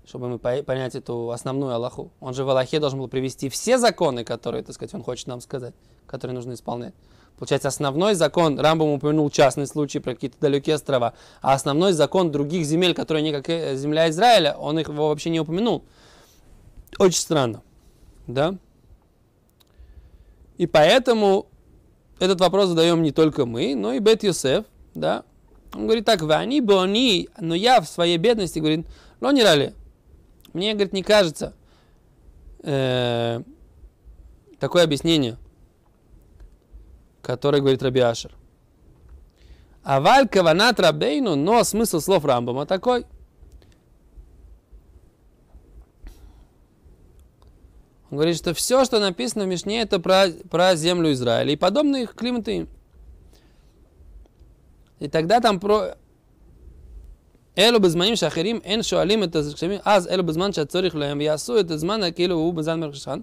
чтобы 0.05 0.29
мы 0.29 0.39
понять 0.39 0.95
эту 0.95 1.31
основную 1.31 1.75
Аллаху. 1.75 2.11
Он 2.21 2.35
же 2.35 2.45
в 2.45 2.51
Аллахе 2.51 2.81
должен 2.81 2.99
был 2.99 3.09
привести 3.09 3.49
все 3.49 3.79
законы, 3.79 4.25
которые, 4.25 4.65
так 4.65 4.75
сказать, 4.75 4.95
он 4.95 5.03
хочет 5.03 5.29
нам 5.29 5.41
сказать, 5.41 5.75
которые 6.07 6.35
нужно 6.35 6.55
исполнять. 6.55 6.95
Получается, 7.41 7.69
основной 7.69 8.15
закон, 8.15 8.61
Рамбам 8.61 8.89
упомянул 8.91 9.31
частный 9.31 9.67
случай 9.67 9.99
про 9.99 10.15
какие-то 10.15 10.37
далекие 10.41 10.75
острова, 10.75 11.15
а 11.41 11.55
основной 11.55 11.93
закон 11.93 12.31
других 12.31 12.67
земель, 12.67 12.93
которые 12.93 13.23
не 13.23 13.33
как 13.33 13.49
э, 13.49 13.77
земля 13.77 14.11
Израиля, 14.11 14.57
он 14.59 14.79
их 14.79 14.89
вообще 14.89 15.31
не 15.31 15.41
упомянул. 15.41 15.85
Очень 16.99 17.21
странно, 17.21 17.63
да? 18.27 18.57
И 20.61 20.67
поэтому 20.67 21.47
этот 22.19 22.43
вопрос 22.43 22.69
задаем 22.69 23.03
не 23.03 23.13
только 23.13 23.47
мы, 23.47 23.75
но 23.75 23.95
и 23.95 23.99
Бет 23.99 24.23
Йосеф, 24.25 24.67
да? 24.95 25.25
Он 25.73 25.87
говорит 25.87 26.05
так, 26.05 26.21
они 26.31 26.61
бы 26.61 26.83
они, 26.83 27.31
но 27.41 27.55
я 27.55 27.81
в 27.81 27.89
своей 27.89 28.19
бедности, 28.19 28.59
говорит, 28.59 28.87
но 29.21 29.31
не 29.33 29.43
рали, 29.43 29.73
мне, 30.53 30.75
говорит, 30.75 30.93
не 30.93 31.03
кажется. 31.03 31.55
э, 32.63 33.41
такое 34.59 34.85
объяснение, 34.85 35.39
которое 37.23 37.61
говорит 37.61 37.83
Раби 37.83 38.01
Ашер. 38.01 38.37
Аваль 39.83 40.29
каванат 40.29 40.79
рабейну, 40.79 41.37
но 41.37 41.65
смысл 41.65 42.01
слов 42.01 42.27
Рамбама 42.27 42.67
такой. 42.67 43.07
Он 48.10 48.18
говорит, 48.18 48.38
что 48.38 48.54
все, 48.54 48.86
что 48.86 49.00
написано 49.00 49.46
в 49.46 49.48
Мишне, 49.48 49.82
это 49.82 50.00
про, 50.00 50.28
про 50.50 50.76
землю 50.76 51.12
Израиля 51.12 51.52
и 51.52 51.56
подобные 51.56 52.08
климаты 52.08 52.58
им. 52.58 52.68
И 55.00 55.08
тогда 55.08 55.40
там 55.40 55.60
про... 55.60 55.96
אלו 57.58 57.80
בזמנים 57.80 58.16
שאחרים 58.16 58.60
אין 58.64 58.84
שואלים 58.84 59.24
את 59.24 59.36
השכמים, 59.36 59.80
אז 59.86 60.08
אלו 60.08 60.26
בזמן 60.26 60.54
שהצורך 60.54 60.96
להם, 60.96 61.20
ויעשו 61.20 61.60
את 61.60 61.72
הזמן 61.72 62.02
כאילו 62.16 62.36
הוא 62.36 62.54
בזמן 62.54 62.80
מרחשן. 62.80 63.20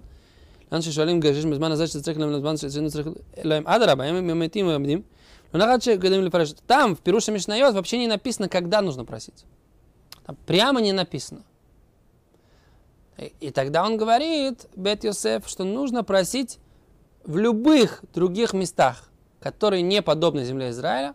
לאן 0.71 0.81
ששואלים 0.81 1.19
גשש 1.19 1.45
בזמן 1.45 1.71
הזה 1.71 1.87
שצריך 1.87 2.19
להם 2.19 2.31
לזמן 2.31 2.57
שצריך 2.57 3.07
להם, 3.43 3.67
אדרבה, 3.67 4.05
הם 4.05 4.39
מתים 4.39 4.67
ועומדים. 4.67 5.01
Но 5.53 5.59
Нарадши, 5.59 5.97
когда 5.99 6.17
им 6.17 6.27
спрашивают, 6.27 6.63
там 6.65 6.95
в 6.95 7.01
Пируше 7.01 7.31
Мишнайот 7.31 7.75
вообще 7.75 7.99
не 7.99 8.07
написано, 8.07 8.49
когда 8.49 8.81
нужно 8.81 9.05
просить. 9.05 9.45
Там 10.25 10.35
прямо 10.47 10.81
не 10.81 10.91
написано. 10.91 11.43
И, 13.18 13.50
тогда 13.50 13.84
он 13.84 13.96
говорит, 13.96 14.66
Бет 14.76 15.02
Йосеф, 15.02 15.48
что 15.48 15.64
нужно 15.64 16.04
просить 16.04 16.58
в 17.24 17.36
любых 17.36 18.04
других 18.14 18.52
местах, 18.52 19.10
которые 19.40 19.82
не 19.82 20.02
подобны 20.02 20.44
земле 20.44 20.70
Израиля, 20.70 21.14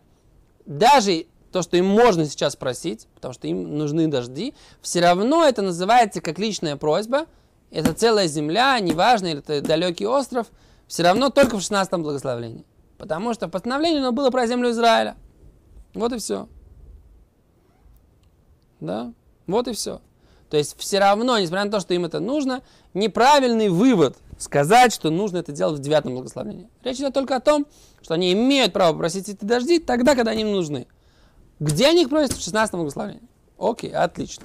даже 0.65 1.27
то, 1.53 1.61
что 1.61 1.77
им 1.77 1.85
можно 1.85 2.25
сейчас 2.25 2.55
просить, 2.55 3.07
потому 3.15 3.33
что 3.33 3.47
им 3.47 3.77
нужны 3.77 4.07
дожди, 4.07 4.53
все 4.81 4.99
равно 4.99 5.45
это 5.45 5.61
называется 5.61 6.19
как 6.19 6.39
личная 6.39 6.75
просьба. 6.75 7.27
Это 7.71 7.93
целая 7.93 8.27
земля, 8.27 8.77
неважно, 8.79 9.27
или 9.27 9.39
это 9.39 9.61
далекий 9.61 10.05
остров, 10.05 10.47
все 10.87 11.03
равно 11.03 11.29
только 11.29 11.57
в 11.57 11.61
16 11.61 11.93
благословении. 11.93 12.65
Потому 12.97 13.33
что 13.33 13.47
постановление 13.47 13.99
оно 13.99 14.11
было 14.11 14.29
про 14.29 14.45
землю 14.45 14.69
Израиля. 14.71 15.15
Вот 15.93 16.11
и 16.13 16.17
все. 16.17 16.47
Да? 18.79 19.13
Вот 19.47 19.67
и 19.67 19.73
все. 19.73 20.01
То 20.53 20.57
есть 20.57 20.75
все 20.77 20.99
равно, 20.99 21.39
несмотря 21.39 21.65
на 21.65 21.71
то, 21.71 21.79
что 21.79 21.95
им 21.95 22.05
это 22.05 22.19
нужно, 22.19 22.61
неправильный 22.93 23.69
вывод 23.69 24.17
сказать, 24.37 24.93
что 24.93 25.09
нужно 25.09 25.37
это 25.37 25.51
делать 25.51 25.79
в 25.79 25.81
девятом 25.81 26.13
благословении. 26.13 26.69
Речь 26.83 26.97
идет 26.97 27.15
только 27.15 27.37
о 27.37 27.39
том, 27.39 27.65
что 28.03 28.13
они 28.13 28.31
имеют 28.33 28.71
право 28.71 28.95
просить 28.95 29.27
эти 29.27 29.43
дожди 29.43 29.79
тогда, 29.79 30.13
когда 30.13 30.29
они 30.29 30.43
им 30.43 30.51
нужны. 30.51 30.85
Где 31.59 31.87
они 31.87 32.03
их 32.03 32.09
просят? 32.09 32.33
В 32.33 32.43
16 32.43 32.75
благословении. 32.75 33.23
Окей, 33.57 33.91
отлично. 33.95 34.43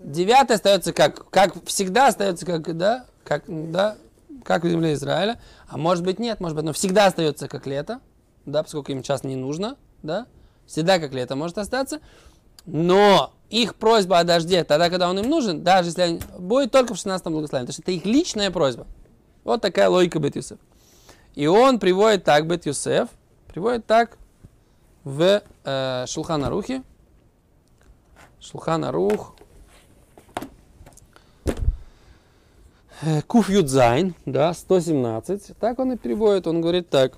Девятое 0.00 0.56
остается 0.56 0.92
как, 0.92 1.30
как 1.30 1.54
всегда 1.64 2.08
остается 2.08 2.44
как, 2.44 2.76
да, 2.76 3.06
как, 3.24 3.44
да, 3.46 3.96
как 4.44 4.64
в 4.64 4.68
земле 4.68 4.92
Израиля. 4.92 5.40
А 5.66 5.78
может 5.78 6.04
быть 6.04 6.18
нет, 6.18 6.40
может 6.40 6.56
быть, 6.56 6.66
но 6.66 6.74
всегда 6.74 7.06
остается 7.06 7.48
как 7.48 7.66
лето, 7.66 8.00
да, 8.44 8.64
поскольку 8.64 8.92
им 8.92 9.02
сейчас 9.02 9.24
не 9.24 9.36
нужно, 9.36 9.78
да, 10.02 10.26
всегда 10.66 10.98
как 10.98 11.14
лето 11.14 11.36
может 11.36 11.56
остаться. 11.56 12.00
Но 12.66 13.32
их 13.50 13.74
просьба 13.74 14.20
о 14.20 14.24
дожде, 14.24 14.64
тогда, 14.64 14.88
когда 14.88 15.10
он 15.10 15.18
им 15.18 15.28
нужен, 15.28 15.62
даже 15.62 15.88
если 15.88 16.02
они, 16.02 16.20
будет 16.38 16.70
только 16.70 16.94
в 16.94 16.96
16 16.96 17.26
благословении. 17.26 17.66
То 17.66 17.70
есть 17.70 17.80
это 17.80 17.90
их 17.90 18.04
личная 18.06 18.50
просьба. 18.50 18.86
Вот 19.44 19.60
такая 19.60 19.88
логика 19.88 20.20
Бет 20.20 20.36
Юсеф. 20.36 20.58
И 21.34 21.46
он 21.46 21.78
приводит 21.78 22.24
так 22.24 22.46
Бет 22.46 22.66
Юсеф, 22.66 23.08
приводит 23.48 23.86
так 23.86 24.18
в 25.02 25.42
э, 25.64 26.04
Шулхана 26.06 26.48
Рухе. 26.48 26.82
Шулхана 28.40 28.92
Рух. 28.92 29.34
Э, 33.02 33.22
Куф 33.22 33.50
Юдзайн, 33.50 34.14
да, 34.26 34.54
117. 34.54 35.58
Так 35.58 35.78
он 35.78 35.92
и 35.92 35.96
переводит, 35.96 36.46
он 36.46 36.60
говорит 36.60 36.88
так. 36.88 37.14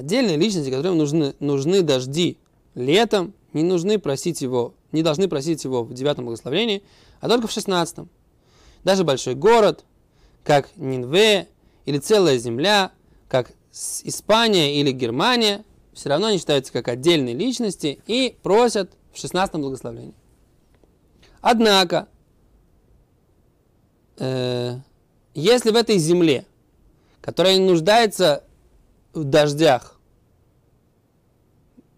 Отдельные 0.00 0.38
личности, 0.38 0.70
которым 0.70 0.96
нужны, 0.96 1.34
нужны 1.40 1.82
дожди 1.82 2.38
летом, 2.74 3.34
не 3.52 3.62
нужны 3.62 3.98
просить 3.98 4.40
его, 4.40 4.72
не 4.92 5.02
должны 5.02 5.28
просить 5.28 5.62
его 5.64 5.84
в 5.84 5.92
девятом 5.92 6.24
благословении, 6.24 6.82
а 7.20 7.28
только 7.28 7.48
в 7.48 7.52
шестнадцатом. 7.52 8.08
Даже 8.82 9.04
большой 9.04 9.34
город, 9.34 9.84
как 10.42 10.74
Нинве, 10.76 11.48
или 11.84 11.98
целая 11.98 12.38
земля, 12.38 12.92
как 13.28 13.52
Испания 13.72 14.80
или 14.80 14.90
Германия, 14.90 15.66
все 15.92 16.08
равно 16.08 16.28
они 16.28 16.38
считаются 16.38 16.72
как 16.72 16.88
отдельные 16.88 17.34
личности 17.34 18.00
и 18.06 18.38
просят 18.42 18.92
в 19.12 19.18
16 19.18 19.56
благословении. 19.56 20.14
Однако, 21.42 22.08
э, 24.16 24.78
если 25.34 25.70
в 25.70 25.76
этой 25.76 25.98
земле, 25.98 26.46
которая 27.20 27.58
нуждается 27.58 28.44
в 29.12 29.24
дождях, 29.24 29.98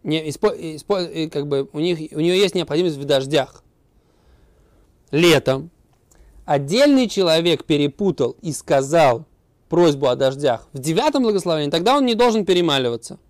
не, 0.03 0.29
испо, 0.31 0.49
испо, 0.49 1.29
как 1.31 1.47
бы 1.47 1.69
у, 1.73 1.79
них, 1.79 2.13
у 2.13 2.21
нее 2.21 2.37
есть 2.39 2.55
необходимость 2.55 2.97
в 2.97 3.05
дождях, 3.05 3.63
летом, 5.11 5.71
отдельный 6.45 7.09
человек 7.09 7.65
перепутал 7.65 8.37
и 8.43 8.53
сказал 8.53 9.25
просьбу 9.69 10.09
о 10.09 10.17
дождях 10.17 10.69
в 10.73 10.79
девятом 10.79 11.23
благословении, 11.23 11.71
тогда 11.71 11.97
он 11.97 12.07
не 12.07 12.15
должен 12.15 12.45
перемаливаться– 12.45 13.19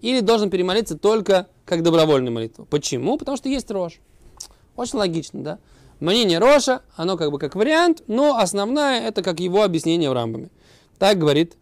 или 0.00 0.20
должен 0.20 0.50
перемолиться 0.50 0.96
только 0.96 1.48
как 1.64 1.82
добровольную 1.82 2.32
молитву. 2.32 2.66
Почему? 2.68 3.18
Потому 3.18 3.36
что 3.36 3.48
есть 3.48 3.70
рожь. 3.70 4.00
Очень 4.76 4.98
логично, 4.98 5.42
да? 5.42 5.58
Мнение 6.00 6.38
Роша, 6.38 6.82
оно 6.94 7.16
как 7.16 7.30
бы 7.30 7.38
как 7.38 7.54
вариант, 7.54 8.02
но 8.06 8.36
основное 8.36 9.00
это 9.00 9.22
как 9.22 9.40
его 9.40 9.62
объяснение 9.62 10.10
в 10.10 10.12
Рамбаме. 10.12 10.50
Так 10.98 11.18
говорит 11.18 11.56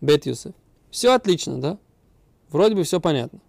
Бет 0.00 0.26
Юсеф. 0.26 0.52
Все 0.90 1.14
отлично, 1.14 1.60
да? 1.60 1.78
Вроде 2.50 2.74
бы 2.74 2.82
все 2.82 3.00
понятно. 3.00 3.40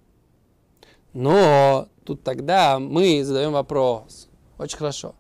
Но 1.14 1.88
тут 2.06 2.24
тогда 2.24 2.80
мы 2.80 3.24
задаем 3.24 3.52
вопрос. 3.52 4.28
Очень 4.58 4.78
хорошо. 4.78 5.16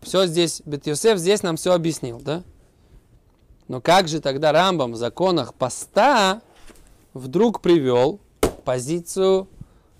Все 0.00 0.26
здесь, 0.26 0.62
Бет 0.64 0.86
Юсеф 0.86 1.18
здесь 1.18 1.42
нам 1.42 1.56
все 1.56 1.72
объяснил, 1.72 2.20
да? 2.20 2.42
Но 3.66 3.80
как 3.80 4.08
же 4.08 4.20
тогда 4.20 4.52
Рамбам 4.52 4.92
в 4.92 4.96
законах 4.96 5.54
поста 5.54 6.40
вдруг 7.14 7.60
привел 7.60 8.20
позицию 8.64 9.48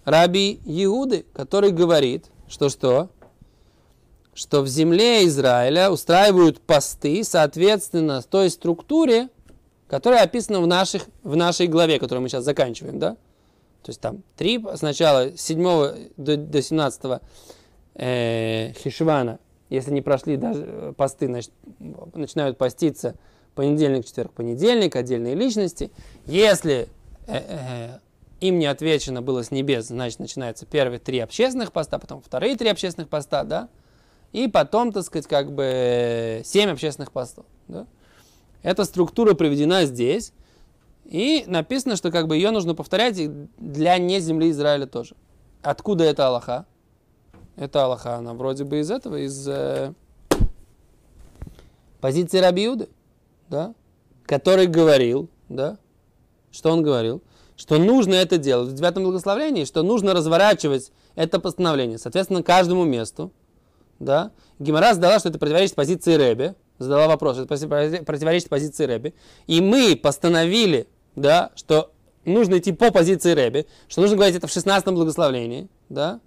раби 0.05 0.61
Иуды, 0.65 1.27
который 1.33 1.71
говорит, 1.71 2.27
что 2.49 2.69
что? 2.69 3.11
Что 4.33 4.63
в 4.63 4.69
земле 4.69 5.27
Израиля 5.27 5.91
устраивают 5.91 6.61
посты, 6.61 7.25
соответственно, 7.25 8.23
той 8.23 8.51
структуре, 8.51 9.29
которая 9.89 10.23
описана 10.23 10.61
в, 10.61 10.67
наших, 10.67 11.07
в 11.23 11.35
нашей 11.37 11.67
главе, 11.67 11.99
которую 11.99 12.23
мы 12.23 12.29
сейчас 12.29 12.45
заканчиваем, 12.45 12.99
да? 12.99 13.17
То 13.83 13.91
есть 13.91 14.01
там 14.01 14.23
три, 14.37 14.63
сначала 14.75 15.37
с 15.37 15.41
7 15.41 16.13
до, 16.17 16.37
до 16.37 16.63
17 16.63 17.21
э, 17.95 18.73
Хишвана, 18.77 19.39
если 19.71 19.93
не 19.93 20.03
прошли 20.03 20.37
даже 20.37 20.95
посты, 20.97 21.27
значит, 21.27 21.53
начинают 22.15 22.59
поститься 22.59 23.15
понедельник, 23.55 24.07
четверг, 24.07 24.33
понедельник, 24.33 24.95
отдельные 24.97 25.35
личности. 25.35 25.91
Если 26.27 26.89
э, 27.27 27.39
э, 27.39 27.99
им 28.41 28.59
не 28.59 28.67
отвечено 28.67 29.23
было 29.23 29.43
с 29.43 29.51
небес, 29.51 29.87
значит, 29.87 30.21
начинаются 30.21 30.67
первые 30.67 30.99
три 30.99 31.19
общественных 31.19 31.73
поста, 31.73 31.99
потом 31.99 32.23
вторые 32.23 32.57
три 32.57 32.69
общественных 32.69 33.09
поста, 33.09 33.45
да, 33.45 33.69
и 34.33 34.49
потом, 34.49 34.93
так 34.93 35.05
сказать, 35.05 35.27
как 35.27 35.53
бы 35.53 36.43
семь 36.45 36.71
общественных 36.71 37.13
постов, 37.13 37.47
да. 37.69 37.87
Эта 38.63 38.85
структура 38.85 39.35
приведена 39.35 39.85
здесь, 39.85 40.33
и 41.05 41.45
написано, 41.47 41.97
что 41.97 42.11
как 42.11 42.27
бы 42.27 42.37
ее 42.37 42.51
нужно 42.51 42.75
повторять 42.75 43.19
для 43.57 43.99
не 43.99 44.21
земли 44.21 44.51
Израиля 44.51 44.87
тоже. 44.87 45.15
Откуда 45.63 46.05
это 46.05 46.27
Аллаха? 46.27 46.67
Это 47.57 47.85
Аллаха, 47.85 48.17
она 48.17 48.35
вроде 48.35 48.65
бы 48.65 48.81
из 48.81 48.91
этого, 48.91 49.17
из 49.17 49.49
э, 49.49 49.93
позиции 52.01 52.39
Рабиуды, 52.39 52.89
да, 53.49 53.75
который 54.27 54.67
говорил, 54.67 55.29
да, 55.49 55.79
что 56.51 56.71
он 56.71 56.83
говорил? 56.83 57.23
что 57.59 57.77
нужно 57.77 58.15
это 58.15 58.39
делать 58.39 58.71
в 58.71 58.75
девятом 58.75 59.03
благословении, 59.03 59.65
что 59.65 59.83
нужно 59.83 60.15
разворачивать 60.15 60.93
это 61.17 61.41
постановление, 61.41 61.99
соответственно, 61.99 62.45
каждому 62.45 62.85
месту. 62.85 63.33
Да? 63.99 64.31
Гимара 64.61 64.95
задала, 64.95 65.19
что 65.19 65.29
это 65.29 65.41
противоречит 65.41 65.75
позиции 65.75 66.15
Рэби, 66.15 66.55
задала 66.79 67.09
вопрос, 67.09 67.39
это 67.39 67.57
противоречит 68.05 68.49
позиции 68.49 68.85
Рэби. 68.85 69.15
И 69.47 69.61
мы 69.61 69.97
постановили, 69.97 70.89
да, 71.17 71.51
что 71.55 71.93
нужно 72.25 72.59
идти 72.59 72.73
по 72.73 72.91
позиции 72.91 73.33
Рэби, 73.33 73.67
что 73.89 74.01
нужно 74.01 74.17
говорить 74.17 74.37
это 74.37 74.47
в 74.47 74.53
16 74.53 74.89
благословении. 74.89 75.69
Да? 75.89 76.21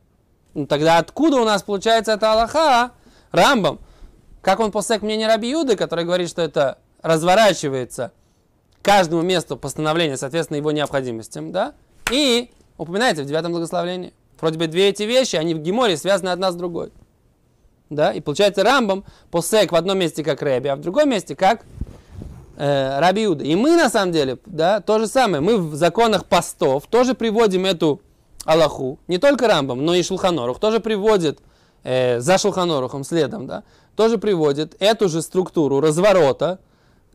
Ну, 0.53 0.67
тогда 0.67 0.97
откуда 0.97 1.37
у 1.37 1.45
нас 1.45 1.63
получается 1.63 2.13
это 2.13 2.31
Аллаха? 2.33 2.91
Рамбам. 3.31 3.79
Как 4.41 4.59
он 4.59 4.71
посек 4.71 5.01
мнение 5.01 5.27
Раби 5.27 5.49
Юды, 5.49 5.75
который 5.75 6.03
говорит, 6.03 6.29
что 6.29 6.41
это 6.41 6.79
разворачивается 7.01 8.11
каждому 8.81 9.21
месту 9.21 9.57
постановления, 9.57 10.17
соответственно, 10.17 10.57
его 10.57 10.71
необходимостям, 10.71 11.51
да, 11.51 11.75
и 12.11 12.49
упоминается 12.77 13.23
в 13.23 13.27
девятом 13.27 13.51
благословении. 13.51 14.13
Вроде 14.39 14.57
бы 14.57 14.65
две 14.67 14.89
эти 14.89 15.03
вещи, 15.03 15.35
они 15.35 15.53
в 15.53 15.59
Геморе 15.59 15.95
связаны 15.97 16.29
одна 16.29 16.51
с 16.51 16.55
другой. 16.55 16.91
Да? 17.91 18.13
И 18.13 18.21
получается 18.21 18.63
Рамбам 18.63 19.03
посек 19.29 19.73
в 19.73 19.75
одном 19.75 19.99
месте 19.99 20.23
как 20.23 20.41
Рэби, 20.41 20.69
а 20.69 20.77
в 20.77 20.79
другом 20.79 21.09
месте 21.09 21.35
как 21.35 21.65
э, 22.55 22.99
Раби 22.99 23.25
Иуда. 23.25 23.43
И 23.43 23.53
мы 23.53 23.75
на 23.75 23.89
самом 23.89 24.13
деле, 24.13 24.39
да, 24.45 24.79
то 24.79 24.97
же 24.97 25.07
самое. 25.07 25.41
Мы 25.41 25.57
в 25.57 25.75
законах 25.75 26.25
постов 26.25 26.87
тоже 26.87 27.13
приводим 27.15 27.65
эту 27.65 28.01
Аллаху. 28.45 28.97
Не 29.09 29.17
только 29.17 29.45
Рамбам, 29.45 29.85
но 29.85 29.93
и 29.93 30.01
Шулханорух 30.03 30.59
тоже 30.59 30.79
приводит 30.79 31.39
э, 31.83 32.21
за 32.21 32.37
Шулханорухом 32.37 33.03
следом, 33.03 33.45
да, 33.45 33.63
тоже 33.97 34.17
приводит 34.17 34.75
эту 34.79 35.09
же 35.09 35.21
структуру 35.21 35.81
разворота 35.81 36.59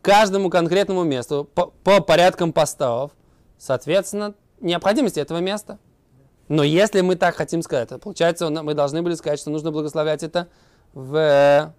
каждому 0.01 0.51
конкретному 0.51 1.03
месту 1.03 1.49
по, 1.55 1.73
по 1.83 2.01
порядкам 2.01 2.53
постов. 2.53 3.11
Соответственно, 3.57 4.35
необходимости 4.61 5.19
этого 5.19 5.39
места. 5.39 5.79
Но 6.49 6.63
если 6.63 7.01
мы 7.01 7.15
так 7.15 7.35
хотим 7.35 7.61
сказать, 7.61 7.89
то 7.89 7.97
получается, 7.97 8.49
мы 8.49 8.73
должны 8.73 9.01
были 9.01 9.15
сказать, 9.15 9.39
что 9.39 9.49
нужно 9.49 9.71
благословлять 9.71 10.23
это 10.23 10.47
в 10.93 11.73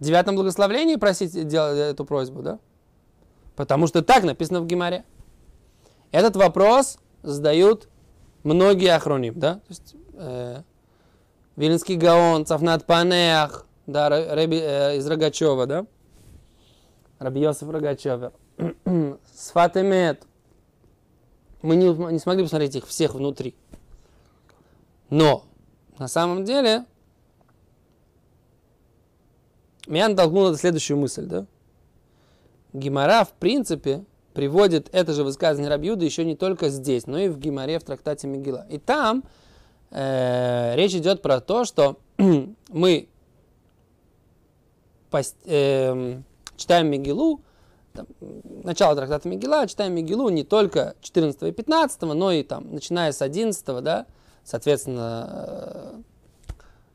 девятом 0.00 0.36
благословлении, 0.36 0.96
просить 0.96 1.46
делать 1.46 1.78
эту 1.78 2.04
просьбу, 2.04 2.42
да? 2.42 2.58
Потому 3.56 3.86
что 3.86 4.02
так 4.02 4.24
написано 4.24 4.60
в 4.60 4.66
Гимаре. 4.66 5.04
Этот 6.10 6.36
вопрос 6.36 6.98
задают 7.22 7.88
многие 8.42 8.94
охроним, 8.94 9.38
да? 9.38 9.54
То 9.54 9.68
есть, 9.68 9.96
э, 10.14 10.62
Вилинский 11.56 11.96
Гаон, 11.96 12.46
Цафнат 12.46 12.84
Панеах, 12.84 13.66
да, 13.86 14.08
Раби, 14.08 14.58
э, 14.60 14.96
из 14.96 15.06
Рогачева, 15.06 15.66
да? 15.66 15.86
Раби 17.18 17.40
Йосиф 17.40 17.68
Рогачева. 17.68 18.32
Сфатемет, 19.34 20.26
мы 21.62 21.76
не, 21.76 21.88
не 22.12 22.18
смогли 22.18 22.42
посмотреть 22.42 22.76
их 22.76 22.86
всех 22.86 23.14
внутри. 23.14 23.54
Но 25.10 25.44
на 25.98 26.08
самом 26.08 26.44
деле 26.44 26.84
меня 29.86 30.08
натолкнула 30.08 30.50
на 30.50 30.56
следующую 30.56 30.98
мысль, 30.98 31.26
да? 31.26 31.46
Гимара, 32.72 33.24
в 33.24 33.32
принципе, 33.32 34.04
приводит 34.34 34.88
это 34.92 35.12
же 35.12 35.24
высказывание 35.24 35.70
Рабьюда 35.70 36.04
еще 36.04 36.24
не 36.24 36.34
только 36.34 36.68
здесь, 36.68 37.06
но 37.06 37.18
и 37.18 37.28
в 37.28 37.38
Гимаре, 37.38 37.78
в 37.78 37.84
трактате 37.84 38.26
Мегила. 38.26 38.66
И 38.68 38.78
там 38.78 39.22
э, 39.90 40.74
речь 40.74 40.94
идет 40.94 41.22
про 41.22 41.40
то, 41.40 41.64
что 41.64 41.98
мы 42.68 43.08
пост, 45.10 45.36
э, 45.44 46.20
читаем 46.56 46.88
Мегилу, 46.88 47.42
там, 47.92 48.06
начало 48.64 48.96
трактата 48.96 49.28
Мегила, 49.28 49.68
читаем 49.68 49.94
Мегилу 49.94 50.28
не 50.28 50.42
только 50.42 50.96
14 51.00 51.44
и 51.44 51.52
15, 51.52 52.02
но 52.02 52.32
и 52.32 52.42
там, 52.42 52.72
начиная 52.72 53.12
с 53.12 53.22
11, 53.22 53.64
да, 53.82 54.06
соответственно, 54.42 56.02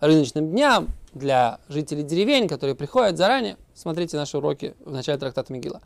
э, 0.02 0.06
рыночным 0.06 0.52
дням 0.52 0.90
для 1.14 1.60
жителей 1.68 2.04
деревень, 2.04 2.48
которые 2.48 2.76
приходят 2.76 3.18
заранее. 3.18 3.58
Смотрите 3.74 4.18
наши 4.18 4.38
уроки 4.38 4.76
в 4.84 4.92
начале 4.92 5.18
трактата 5.18 5.52
Мегила. 5.52 5.82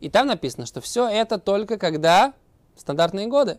И 0.00 0.08
там 0.08 0.26
написано, 0.26 0.66
что 0.66 0.80
все 0.80 1.08
это 1.08 1.38
только 1.38 1.78
когда 1.78 2.34
стандартные 2.76 3.26
годы. 3.26 3.58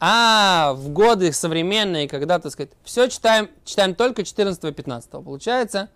А 0.00 0.72
в 0.74 0.88
годы 0.88 1.32
современные, 1.32 2.08
когда, 2.08 2.38
так 2.38 2.50
сказать, 2.52 2.72
все 2.82 3.08
читаем, 3.08 3.48
читаем 3.64 3.94
только 3.94 4.24
14 4.24 4.64
и 4.64 4.72
15. 4.72 5.10
Получается, 5.10 5.90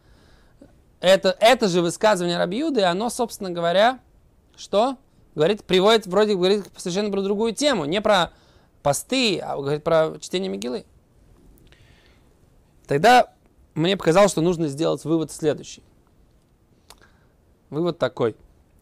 это, 1.01 1.37
это 1.41 1.69
же 1.69 1.83
высказывание 1.83 2.39
Рабиуды, 2.39 2.83
оно, 2.83 3.11
собственно 3.11 3.51
говоря, 3.51 3.99
что? 4.57 4.97
Говорит, 5.35 5.65
приводит, 5.65 6.07
вроде 6.07 6.35
говорит 6.35 6.65
совершенно 6.77 7.11
про 7.11 7.21
другую 7.21 7.53
тему, 7.53 7.85
не 7.85 8.01
про 8.01 8.33
посты, 8.83 9.39
а 9.41 9.57
говорит 9.57 9.83
про 9.85 10.17
чтение 10.21 10.49
Мегилы. 10.49 10.87
Тогда 12.87 13.35
мне 13.77 13.97
показалось, 13.97 14.31
что 14.33 14.41
нужно 14.41 14.69
сделать 14.69 15.05
вывод 15.05 15.31
следующий. 15.31 15.83
Вывод 17.69 17.99
такой, 17.99 18.35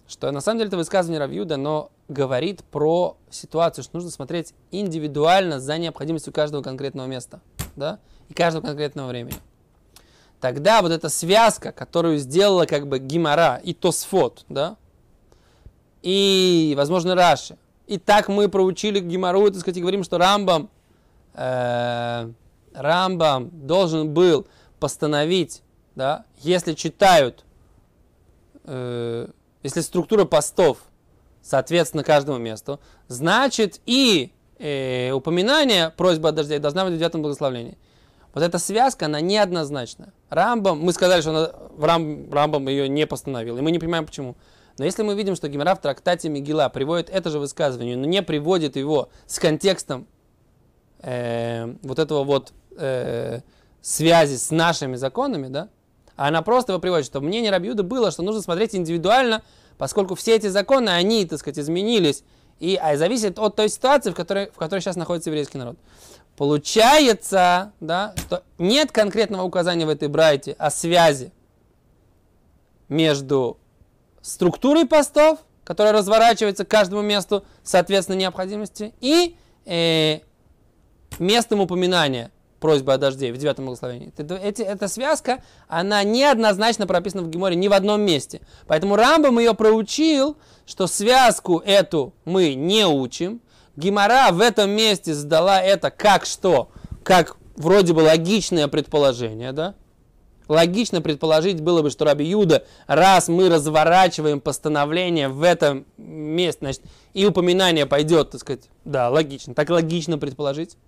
что 0.06 0.30
на 0.30 0.40
самом 0.40 0.58
деле 0.58 0.68
это 0.68 0.76
высказывание 0.76 1.18
Равьюда, 1.18 1.56
но 1.56 1.90
говорит 2.08 2.62
про 2.64 3.16
ситуацию, 3.28 3.82
что 3.82 3.96
нужно 3.96 4.10
смотреть 4.10 4.54
индивидуально 4.70 5.58
за 5.58 5.78
необходимостью 5.78 6.32
каждого 6.32 6.62
конкретного 6.62 7.06
места, 7.06 7.40
да, 7.76 7.98
и 8.28 8.34
каждого 8.34 8.64
конкретного 8.64 9.08
времени. 9.08 9.36
Тогда 10.40 10.80
вот 10.80 10.92
эта 10.92 11.08
связка, 11.08 11.72
которую 11.72 12.18
сделала 12.18 12.66
как 12.66 12.86
бы 12.86 12.98
Гимара 12.98 13.60
и 13.64 13.74
Тосфот, 13.74 14.44
да, 14.48 14.76
и, 16.02 16.74
возможно, 16.76 17.14
Раши. 17.14 17.56
И 17.86 17.98
так 17.98 18.28
мы 18.28 18.48
проучили 18.48 19.00
Гимару, 19.00 19.50
так 19.50 19.60
сказать, 19.60 19.78
и 19.78 19.80
говорим, 19.80 20.04
что 20.04 20.18
Рамбам, 20.18 20.68
э, 21.32 22.30
Рамбам 22.74 23.50
должен 23.66 24.12
был 24.12 24.46
постановить, 24.84 25.62
да, 25.94 26.26
если 26.40 26.74
читают, 26.74 27.46
э, 28.64 29.28
если 29.62 29.80
структура 29.80 30.26
постов 30.26 30.76
соответственно 31.40 32.04
каждому 32.04 32.36
месту, 32.36 32.80
значит 33.08 33.80
и 33.86 34.30
э, 34.58 35.10
упоминание 35.12 35.88
просьбы 35.88 36.28
о 36.28 36.32
дожде 36.32 36.58
должна 36.58 36.84
быть 36.84 36.92
в 36.92 36.98
девятом 36.98 37.22
благословении. 37.22 37.78
Вот 38.34 38.42
эта 38.42 38.58
связка, 38.58 39.06
она 39.06 39.22
неоднозначна. 39.22 40.12
Рамбам, 40.28 40.80
мы 40.80 40.92
сказали, 40.92 41.22
что 41.22 41.30
она, 41.30 41.50
Рам, 41.78 42.30
Рамбам 42.30 42.68
ее 42.68 42.86
не 42.86 43.06
постановил, 43.06 43.56
и 43.56 43.62
мы 43.62 43.70
не 43.70 43.78
понимаем 43.78 44.04
почему. 44.04 44.36
Но 44.76 44.84
если 44.84 45.02
мы 45.02 45.14
видим, 45.14 45.34
что 45.34 45.48
Гимара 45.48 45.74
в 45.76 45.80
трактате 45.80 46.28
Мигила 46.28 46.68
приводит 46.68 47.08
это 47.08 47.30
же 47.30 47.38
высказывание, 47.38 47.96
но 47.96 48.04
не 48.04 48.22
приводит 48.22 48.76
его 48.76 49.08
с 49.24 49.38
контекстом 49.38 50.06
э, 50.98 51.74
вот 51.82 51.98
этого 51.98 52.22
вот 52.22 52.52
э, 52.76 53.40
связи 53.84 54.36
с 54.36 54.50
нашими 54.50 54.96
законами, 54.96 55.48
да, 55.48 55.68
а 56.16 56.28
она 56.28 56.40
просто 56.40 56.72
его 56.72 56.80
приводит, 56.80 57.04
что 57.04 57.20
мнение 57.20 57.50
Рабиуда 57.50 57.82
было, 57.82 58.10
что 58.10 58.22
нужно 58.22 58.40
смотреть 58.40 58.74
индивидуально, 58.74 59.42
поскольку 59.76 60.14
все 60.14 60.36
эти 60.36 60.46
законы, 60.46 60.88
они, 60.88 61.26
так 61.26 61.38
сказать, 61.38 61.58
изменились, 61.58 62.24
и 62.60 62.78
а, 62.80 62.96
зависит 62.96 63.38
от 63.38 63.56
той 63.56 63.68
ситуации, 63.68 64.10
в 64.10 64.14
которой, 64.14 64.50
в 64.50 64.54
которой 64.56 64.80
сейчас 64.80 64.96
находится 64.96 65.28
еврейский 65.28 65.58
народ. 65.58 65.76
Получается, 66.36 67.72
да, 67.80 68.14
что 68.16 68.42
нет 68.56 68.90
конкретного 68.90 69.42
указания 69.42 69.84
в 69.84 69.90
этой 69.90 70.08
брайте 70.08 70.52
о 70.58 70.70
связи 70.70 71.30
между 72.88 73.58
структурой 74.22 74.86
постов, 74.86 75.40
которая 75.62 75.92
разворачивается 75.92 76.64
к 76.64 76.68
каждому 76.68 77.02
месту 77.02 77.44
соответственно 77.62 78.16
необходимости, 78.16 78.94
и 79.00 79.36
э, 79.66 80.20
местом 81.18 81.60
упоминания 81.60 82.30
просьбы 82.64 82.94
о 82.94 82.96
дожде 82.96 83.30
в 83.30 83.36
девятом 83.36 83.66
благословении. 83.66 84.10
Эти, 84.42 84.62
эта 84.62 84.88
связка, 84.88 85.42
она 85.68 86.02
неоднозначно 86.02 86.86
прописана 86.86 87.22
в 87.22 87.28
Геморе 87.28 87.56
ни 87.56 87.68
в 87.68 87.74
одном 87.74 88.00
месте. 88.00 88.40
Поэтому 88.66 88.96
Рамбам 88.96 89.38
ее 89.38 89.52
проучил, 89.52 90.38
что 90.64 90.86
связку 90.86 91.58
эту 91.58 92.14
мы 92.24 92.54
не 92.54 92.86
учим. 92.86 93.42
Гемора 93.76 94.30
в 94.32 94.40
этом 94.40 94.70
месте 94.70 95.12
сдала 95.12 95.60
это 95.60 95.90
как 95.90 96.24
что? 96.24 96.70
Как 97.02 97.36
вроде 97.54 97.92
бы 97.92 98.00
логичное 98.00 98.66
предположение, 98.66 99.52
да? 99.52 99.74
Логично 100.48 101.02
предположить 101.02 101.60
было 101.60 101.82
бы, 101.82 101.90
что 101.90 102.06
Раби 102.06 102.24
Юда, 102.24 102.64
раз 102.86 103.28
мы 103.28 103.50
разворачиваем 103.50 104.40
постановление 104.40 105.28
в 105.28 105.42
этом 105.42 105.84
месте, 105.98 106.60
значит, 106.62 106.82
и 107.12 107.26
упоминание 107.26 107.84
пойдет, 107.84 108.30
так 108.30 108.40
сказать, 108.40 108.70
да, 108.86 109.10
логично, 109.10 109.54
так 109.54 109.68
логично 109.68 110.16
предположить. 110.16 110.78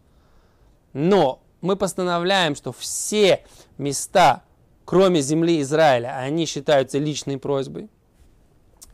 Но 0.95 1.43
мы 1.67 1.77
постановляем, 1.77 2.55
что 2.55 2.73
все 2.73 3.45
места, 3.77 4.43
кроме 4.85 5.21
земли 5.21 5.61
Израиля, 5.61 6.17
они 6.17 6.47
считаются 6.47 6.99
личной 6.99 7.39
просьбой. 7.39 7.91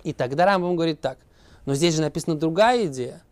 И 0.03 0.13
тогда 0.13 0.47
Рамбам 0.47 0.75
говорит 0.75 1.01
так, 1.01 1.19
но 1.67 1.75
здесь 1.75 1.95
же 1.95 2.03
написана 2.03 2.37
другая 2.37 2.87
идея, 2.87 3.23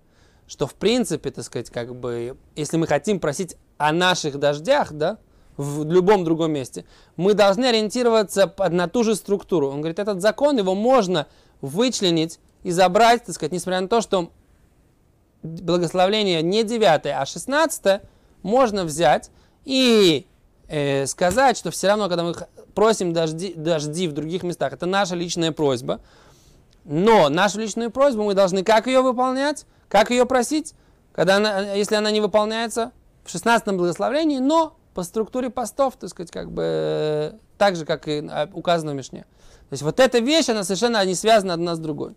что 0.46 0.66
в 0.66 0.74
принципе, 0.74 1.30
так 1.30 1.44
сказать, 1.44 1.70
как 1.70 1.94
бы, 1.94 2.36
если 2.54 2.76
мы 2.76 2.86
хотим 2.86 3.18
просить 3.18 3.56
о 3.78 3.92
наших 3.92 4.38
дождях, 4.38 4.92
да, 4.92 5.18
в 5.56 5.84
любом 5.84 6.24
другом 6.24 6.52
месте, 6.52 6.84
мы 7.16 7.34
должны 7.34 7.66
ориентироваться 7.66 8.54
на 8.70 8.88
ту 8.88 9.04
же 9.04 9.14
структуру. 9.14 9.68
Он 9.68 9.80
говорит, 9.80 9.98
этот 9.98 10.20
закон, 10.20 10.56
его 10.56 10.74
можно 10.74 11.26
вычленить 11.60 12.38
и 12.62 12.70
забрать, 12.70 13.24
так 13.24 13.34
сказать, 13.34 13.52
несмотря 13.52 13.80
на 13.80 13.88
то, 13.88 14.00
что 14.00 14.32
благословление 15.42 16.42
не 16.42 16.64
9, 16.64 17.06
а 17.06 17.26
16, 17.26 18.02
можно 18.42 18.84
взять 18.84 19.30
и 19.64 20.26
э, 20.68 21.06
сказать, 21.06 21.56
что 21.56 21.70
все 21.70 21.88
равно, 21.88 22.08
когда 22.08 22.24
мы 22.24 22.34
просим 22.74 23.12
дожди, 23.12 23.52
дожди 23.54 24.08
в 24.08 24.12
других 24.12 24.42
местах, 24.42 24.72
это 24.72 24.86
наша 24.86 25.14
личная 25.14 25.52
просьба, 25.52 26.00
но 26.84 27.28
нашу 27.28 27.60
личную 27.60 27.90
просьбу 27.90 28.24
мы 28.24 28.34
должны 28.34 28.62
как 28.64 28.86
ее 28.86 29.02
выполнять, 29.02 29.66
как 29.88 30.10
ее 30.10 30.24
просить, 30.26 30.74
когда 31.12 31.36
она, 31.36 31.72
если 31.72 31.96
она 31.96 32.10
не 32.10 32.20
выполняется 32.20 32.92
в 33.24 33.30
16 33.30 33.68
благословении, 33.74 34.38
но 34.38 34.76
по 34.94 35.02
структуре 35.02 35.50
постов, 35.50 35.96
так 35.96 36.10
сказать, 36.10 36.30
как 36.30 36.50
бы 36.50 37.38
так 37.58 37.76
же, 37.76 37.84
как 37.84 38.08
и 38.08 38.28
указано 38.52 38.92
в 38.92 38.94
Мишне. 38.94 39.22
То 39.68 39.74
есть 39.74 39.82
вот 39.82 40.00
эта 40.00 40.18
вещь, 40.18 40.48
она 40.48 40.64
совершенно 40.64 41.04
не 41.04 41.14
связана 41.14 41.54
одна 41.54 41.76
с 41.76 41.78
другой. 41.78 42.14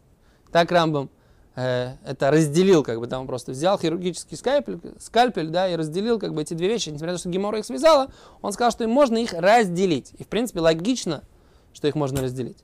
Так 0.51 0.71
Рамбам 0.71 1.05
э, 1.05 1.22
это 1.55 2.31
разделил, 2.31 2.83
как 2.83 2.99
бы 2.99 3.07
там 3.07 3.21
он 3.21 3.27
просто 3.27 3.51
взял 3.51 3.77
хирургический 3.77 4.35
скальпель, 4.35 4.79
скальпель, 4.99 5.49
да, 5.49 5.67
и 5.67 5.75
разделил 5.75 6.19
как 6.19 6.33
бы 6.33 6.41
эти 6.41 6.55
две 6.55 6.67
вещи, 6.67 6.89
несмотря 6.89 7.11
на 7.11 7.17
то, 7.17 7.19
что 7.19 7.29
Гемора 7.29 7.59
их 7.59 7.65
связала, 7.65 8.11
он 8.41 8.53
сказал, 8.53 8.71
что 8.71 8.83
им 8.83 8.89
можно 8.89 9.17
их 9.17 9.33
разделить. 9.33 10.13
И 10.17 10.23
в 10.23 10.27
принципе 10.27 10.61
логично, 10.61 11.23
что 11.71 11.87
их 11.87 11.95
можно 11.95 12.21
разделить. 12.21 12.57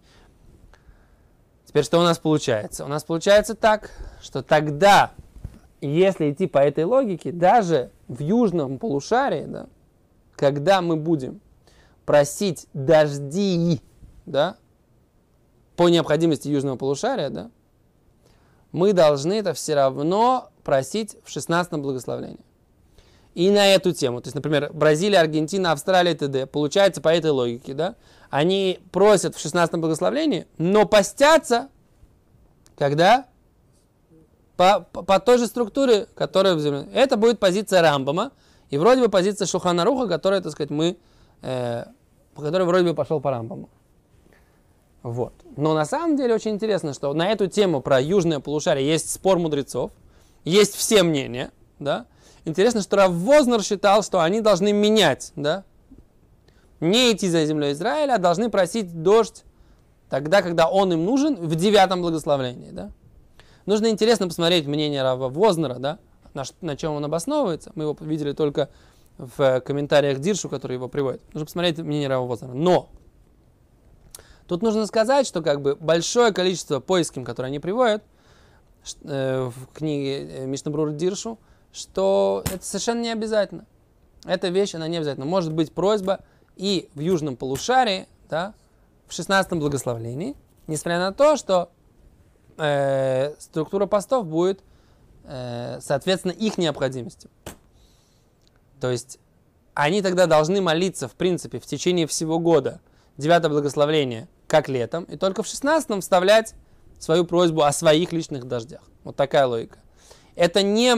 Теперь 1.65 1.83
что 1.83 1.99
у 1.99 2.03
нас 2.03 2.17
получается? 2.17 2.83
У 2.83 2.87
нас 2.87 3.03
получается 3.03 3.53
так, 3.53 3.91
что 4.23 4.41
тогда, 4.41 5.11
если 5.81 6.31
идти 6.31 6.47
по 6.47 6.57
этой 6.57 6.83
логике, 6.83 7.31
даже 7.31 7.91
в 8.07 8.21
южном 8.21 8.79
полушарии, 8.79 9.45
да, 9.45 9.67
когда 10.35 10.81
мы 10.81 10.95
будем 10.95 11.41
просить 12.05 12.65
дожди, 12.73 13.81
да, 14.25 14.55
по 15.75 15.89
необходимости 15.89 16.47
южного 16.47 16.75
полушария, 16.75 17.29
да, 17.29 17.51
мы 18.71 18.93
должны 18.93 19.33
это 19.33 19.53
все 19.53 19.75
равно 19.75 20.49
просить 20.63 21.17
в 21.23 21.31
16 21.31 21.73
благословении. 21.73 22.39
И 23.35 23.51
на 23.51 23.73
эту 23.73 23.93
тему, 23.93 24.21
то 24.21 24.27
есть, 24.27 24.35
например, 24.35 24.71
Бразилия, 24.73 25.19
Аргентина, 25.19 25.71
Австралия, 25.71 26.13
т.д., 26.15 26.45
получается 26.45 26.99
по 27.01 27.09
этой 27.09 27.31
логике, 27.31 27.73
да, 27.73 27.95
они 28.29 28.79
просят 28.91 29.35
в 29.35 29.39
16 29.39 29.75
благословении, 29.75 30.47
но 30.57 30.85
постятся, 30.85 31.69
когда? 32.77 33.25
По, 34.57 34.85
по, 34.91 35.03
по 35.03 35.19
той 35.19 35.37
же 35.37 35.47
структуре, 35.47 36.07
которая 36.15 36.55
в 36.55 36.59
земле. 36.59 36.87
Это 36.93 37.17
будет 37.17 37.39
позиция 37.39 37.81
Рамбама, 37.81 38.31
и 38.69 38.77
вроде 38.77 39.01
бы 39.01 39.09
позиция 39.09 39.45
Шуханаруха, 39.45 40.07
которая, 40.07 40.41
так 40.41 40.51
сказать, 40.51 40.69
мы, 40.69 40.97
э, 41.41 41.85
по 42.35 42.41
которой 42.41 42.63
вроде 42.63 42.89
бы 42.89 42.93
пошел 42.93 43.21
по 43.21 43.31
Рамбаму. 43.31 43.69
Вот. 45.03 45.33
Но 45.55 45.73
на 45.73 45.85
самом 45.85 46.17
деле 46.17 46.35
очень 46.35 46.51
интересно, 46.51 46.93
что 46.93 47.13
на 47.13 47.31
эту 47.31 47.47
тему 47.47 47.81
про 47.81 48.01
южное 48.01 48.39
полушарие 48.39 48.87
есть 48.87 49.09
спор 49.11 49.39
мудрецов, 49.39 49.91
есть 50.43 50.75
все 50.75 51.03
мнения, 51.03 51.51
да. 51.79 52.05
Интересно, 52.45 52.81
что 52.81 52.97
Рав 52.97 53.11
Вознер 53.11 53.63
считал, 53.63 54.03
что 54.03 54.21
они 54.21 54.41
должны 54.41 54.73
менять, 54.73 55.31
да, 55.35 55.63
не 56.79 57.11
идти 57.13 57.27
за 57.29 57.45
землей 57.45 57.73
Израиля, 57.73 58.15
а 58.15 58.17
должны 58.17 58.49
просить 58.49 59.01
дождь 59.03 59.43
тогда, 60.09 60.41
когда 60.41 60.69
он 60.69 60.93
им 60.93 61.05
нужен, 61.05 61.35
в 61.35 61.55
девятом 61.55 62.01
благословении, 62.01 62.71
да. 62.71 62.91
Нужно 63.65 63.87
интересно 63.87 64.27
посмотреть 64.27 64.65
мнение 64.65 65.03
Рава 65.03 65.29
Вознера, 65.29 65.75
да, 65.75 65.99
на, 66.33 66.43
на 66.61 66.75
чем 66.75 66.93
он 66.93 67.05
обосновывается. 67.05 67.71
Мы 67.75 67.83
его 67.83 67.95
видели 67.99 68.33
только 68.33 68.69
в 69.17 69.59
комментариях 69.61 70.19
Диршу, 70.19 70.49
который 70.49 70.73
его 70.73 70.87
приводит. 70.87 71.21
Нужно 71.33 71.45
посмотреть 71.45 71.77
мнение 71.77 72.07
Рава 72.07 72.25
Вознера. 72.25 72.53
Но 72.53 72.89
Тут 74.49 74.63
нужно 74.63 74.87
сказать, 74.87 75.27
что 75.27 75.43
как 75.43 75.61
бы 75.61 75.75
большое 75.75 76.33
количество 76.33 76.79
поиским, 76.79 77.23
которые 77.23 77.49
они 77.49 77.59
приводят 77.59 78.03
э, 79.03 79.43
в 79.43 79.67
книге 79.75 80.27
э, 80.27 80.45
Мишнабрур 80.47 80.89
Диршу, 80.89 81.37
что 81.71 82.43
это 82.51 82.65
совершенно 82.65 83.01
не 83.01 83.11
обязательно. 83.11 83.67
Эта 84.25 84.47
вещь, 84.47 84.73
она 84.73 84.87
не 84.87 84.97
обязательно. 84.97 85.27
Может 85.27 85.53
быть 85.53 85.71
просьба 85.71 86.21
и 86.55 86.89
в 86.95 86.99
южном 86.99 87.37
полушарии, 87.37 88.07
да, 88.27 88.55
в 89.05 89.13
16 89.13 89.53
благословлении, 89.53 90.35
несмотря 90.65 90.97
на 90.97 91.13
то, 91.13 91.35
что 91.35 91.69
э, 92.57 93.35
структура 93.37 93.85
постов 93.85 94.25
будет, 94.25 94.63
э, 95.25 95.77
соответственно, 95.79 96.31
их 96.31 96.57
необходимости. 96.57 97.29
То 98.81 98.89
есть 98.89 99.19
они 99.75 100.01
тогда 100.01 100.25
должны 100.25 100.59
молиться, 100.59 101.07
в 101.07 101.13
принципе, 101.13 101.59
в 101.59 101.67
течение 101.67 102.07
всего 102.07 102.39
года, 102.39 102.81
девятое 103.19 103.51
благословление– 103.51 104.27
как 104.49 104.67
летом, 104.67 105.03
и 105.03 105.15
только 105.15 105.43
в 105.43 105.47
16 105.47 106.01
вставлять 106.01 106.55
свою 106.97 107.23
просьбу 107.23 107.61
о 107.61 107.71
своих 107.71 108.11
личных 108.11 108.45
дождях. 108.45 108.81
Вот 109.03 109.15
такая 109.15 109.45
логика. 109.45 109.77
Это 110.35 110.63
не, 110.63 110.95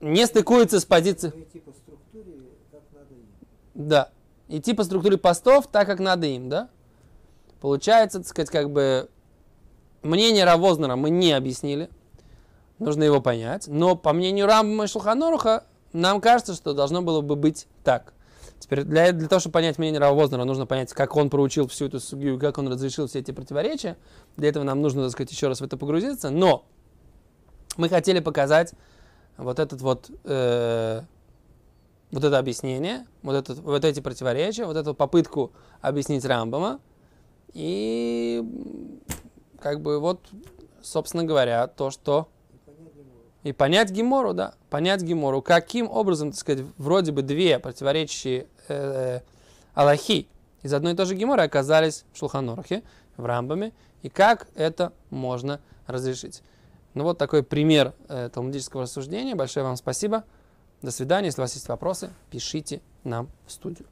не 0.00 0.26
стыкуется 0.26 0.80
с 0.80 0.84
позицией... 0.84 1.32
Идти 1.42 1.60
по 1.60 1.70
структуре, 1.72 2.32
как 2.72 2.82
надо 2.92 3.14
им. 3.14 3.26
Да. 3.74 4.10
Идти 4.48 4.72
по 4.72 4.84
структуре 4.84 5.18
постов 5.18 5.66
так, 5.66 5.86
как 5.86 6.00
надо 6.00 6.26
им, 6.26 6.48
да? 6.48 6.70
Получается, 7.60 8.18
так 8.20 8.28
сказать, 8.28 8.50
как 8.50 8.70
бы 8.70 9.10
мнение 10.02 10.44
Равознера 10.44 10.96
мы 10.96 11.10
не 11.10 11.32
объяснили. 11.32 11.90
Нужно 12.78 13.04
его 13.04 13.20
понять. 13.20 13.68
Но 13.68 13.96
по 13.96 14.14
мнению 14.14 14.46
Рамбама 14.46 14.84
и 14.84 14.86
Шулханоруха, 14.86 15.64
нам 15.92 16.22
кажется, 16.22 16.54
что 16.54 16.72
должно 16.72 17.02
было 17.02 17.20
бы 17.20 17.36
быть 17.36 17.68
так. 17.84 18.14
Теперь 18.60 18.84
для, 18.84 19.12
для 19.12 19.26
того, 19.26 19.40
чтобы 19.40 19.54
понять 19.54 19.78
мнение 19.78 19.98
Рава 19.98 20.14
Вознера, 20.14 20.44
нужно 20.44 20.66
понять, 20.66 20.92
как 20.92 21.16
он 21.16 21.30
проучил 21.30 21.66
всю 21.66 21.86
эту 21.86 21.98
судью, 21.98 22.38
как 22.38 22.58
он 22.58 22.68
разрешил 22.68 23.06
все 23.08 23.20
эти 23.20 23.30
противоречия. 23.32 23.96
Для 24.36 24.50
этого 24.50 24.64
нам 24.64 24.82
нужно, 24.82 25.02
так 25.02 25.12
сказать, 25.12 25.32
еще 25.32 25.48
раз 25.48 25.62
в 25.62 25.64
это 25.64 25.78
погрузиться. 25.78 26.28
Но 26.28 26.66
мы 27.78 27.88
хотели 27.88 28.20
показать 28.20 28.74
вот 29.38 29.58
этот 29.58 29.80
вот, 29.80 30.10
э, 30.24 31.00
вот 32.10 32.22
это 32.22 32.38
объяснение, 32.38 33.06
вот, 33.22 33.34
этот, 33.34 33.60
вот 33.60 33.82
эти 33.82 34.00
противоречия, 34.00 34.66
вот 34.66 34.76
эту 34.76 34.94
попытку 34.94 35.52
объяснить 35.80 36.26
Рамбама. 36.26 36.80
И 37.54 38.44
как 39.58 39.80
бы 39.80 39.98
вот, 39.98 40.20
собственно 40.82 41.24
говоря, 41.24 41.66
то, 41.66 41.90
что 41.90 42.28
и 43.42 43.52
понять 43.52 43.90
Гемору, 43.90 44.34
да, 44.34 44.54
понять 44.68 45.02
Гемору, 45.02 45.42
каким 45.42 45.90
образом, 45.90 46.30
так 46.30 46.40
сказать, 46.40 46.64
вроде 46.76 47.12
бы 47.12 47.22
две 47.22 47.58
противоречащие 47.58 48.46
э, 48.68 49.18
э, 49.18 49.20
Аллахи 49.74 50.28
из 50.62 50.74
одной 50.74 50.92
и 50.92 50.96
той 50.96 51.06
же 51.06 51.14
Геморы 51.14 51.42
оказались 51.42 52.04
в 52.12 52.18
Шулханорхе, 52.18 52.82
в 53.16 53.24
Рамбаме, 53.24 53.72
и 54.02 54.08
как 54.08 54.48
это 54.54 54.92
можно 55.10 55.60
разрешить. 55.86 56.42
Ну 56.94 57.04
вот 57.04 57.18
такой 57.18 57.42
пример 57.42 57.94
э, 58.08 58.28
талмудического 58.32 58.82
рассуждения. 58.82 59.34
Большое 59.34 59.64
вам 59.64 59.76
спасибо. 59.76 60.24
До 60.82 60.90
свидания. 60.90 61.26
Если 61.26 61.40
у 61.40 61.44
вас 61.44 61.54
есть 61.54 61.68
вопросы, 61.68 62.10
пишите 62.30 62.80
нам 63.04 63.28
в 63.46 63.52
студию. 63.52 63.86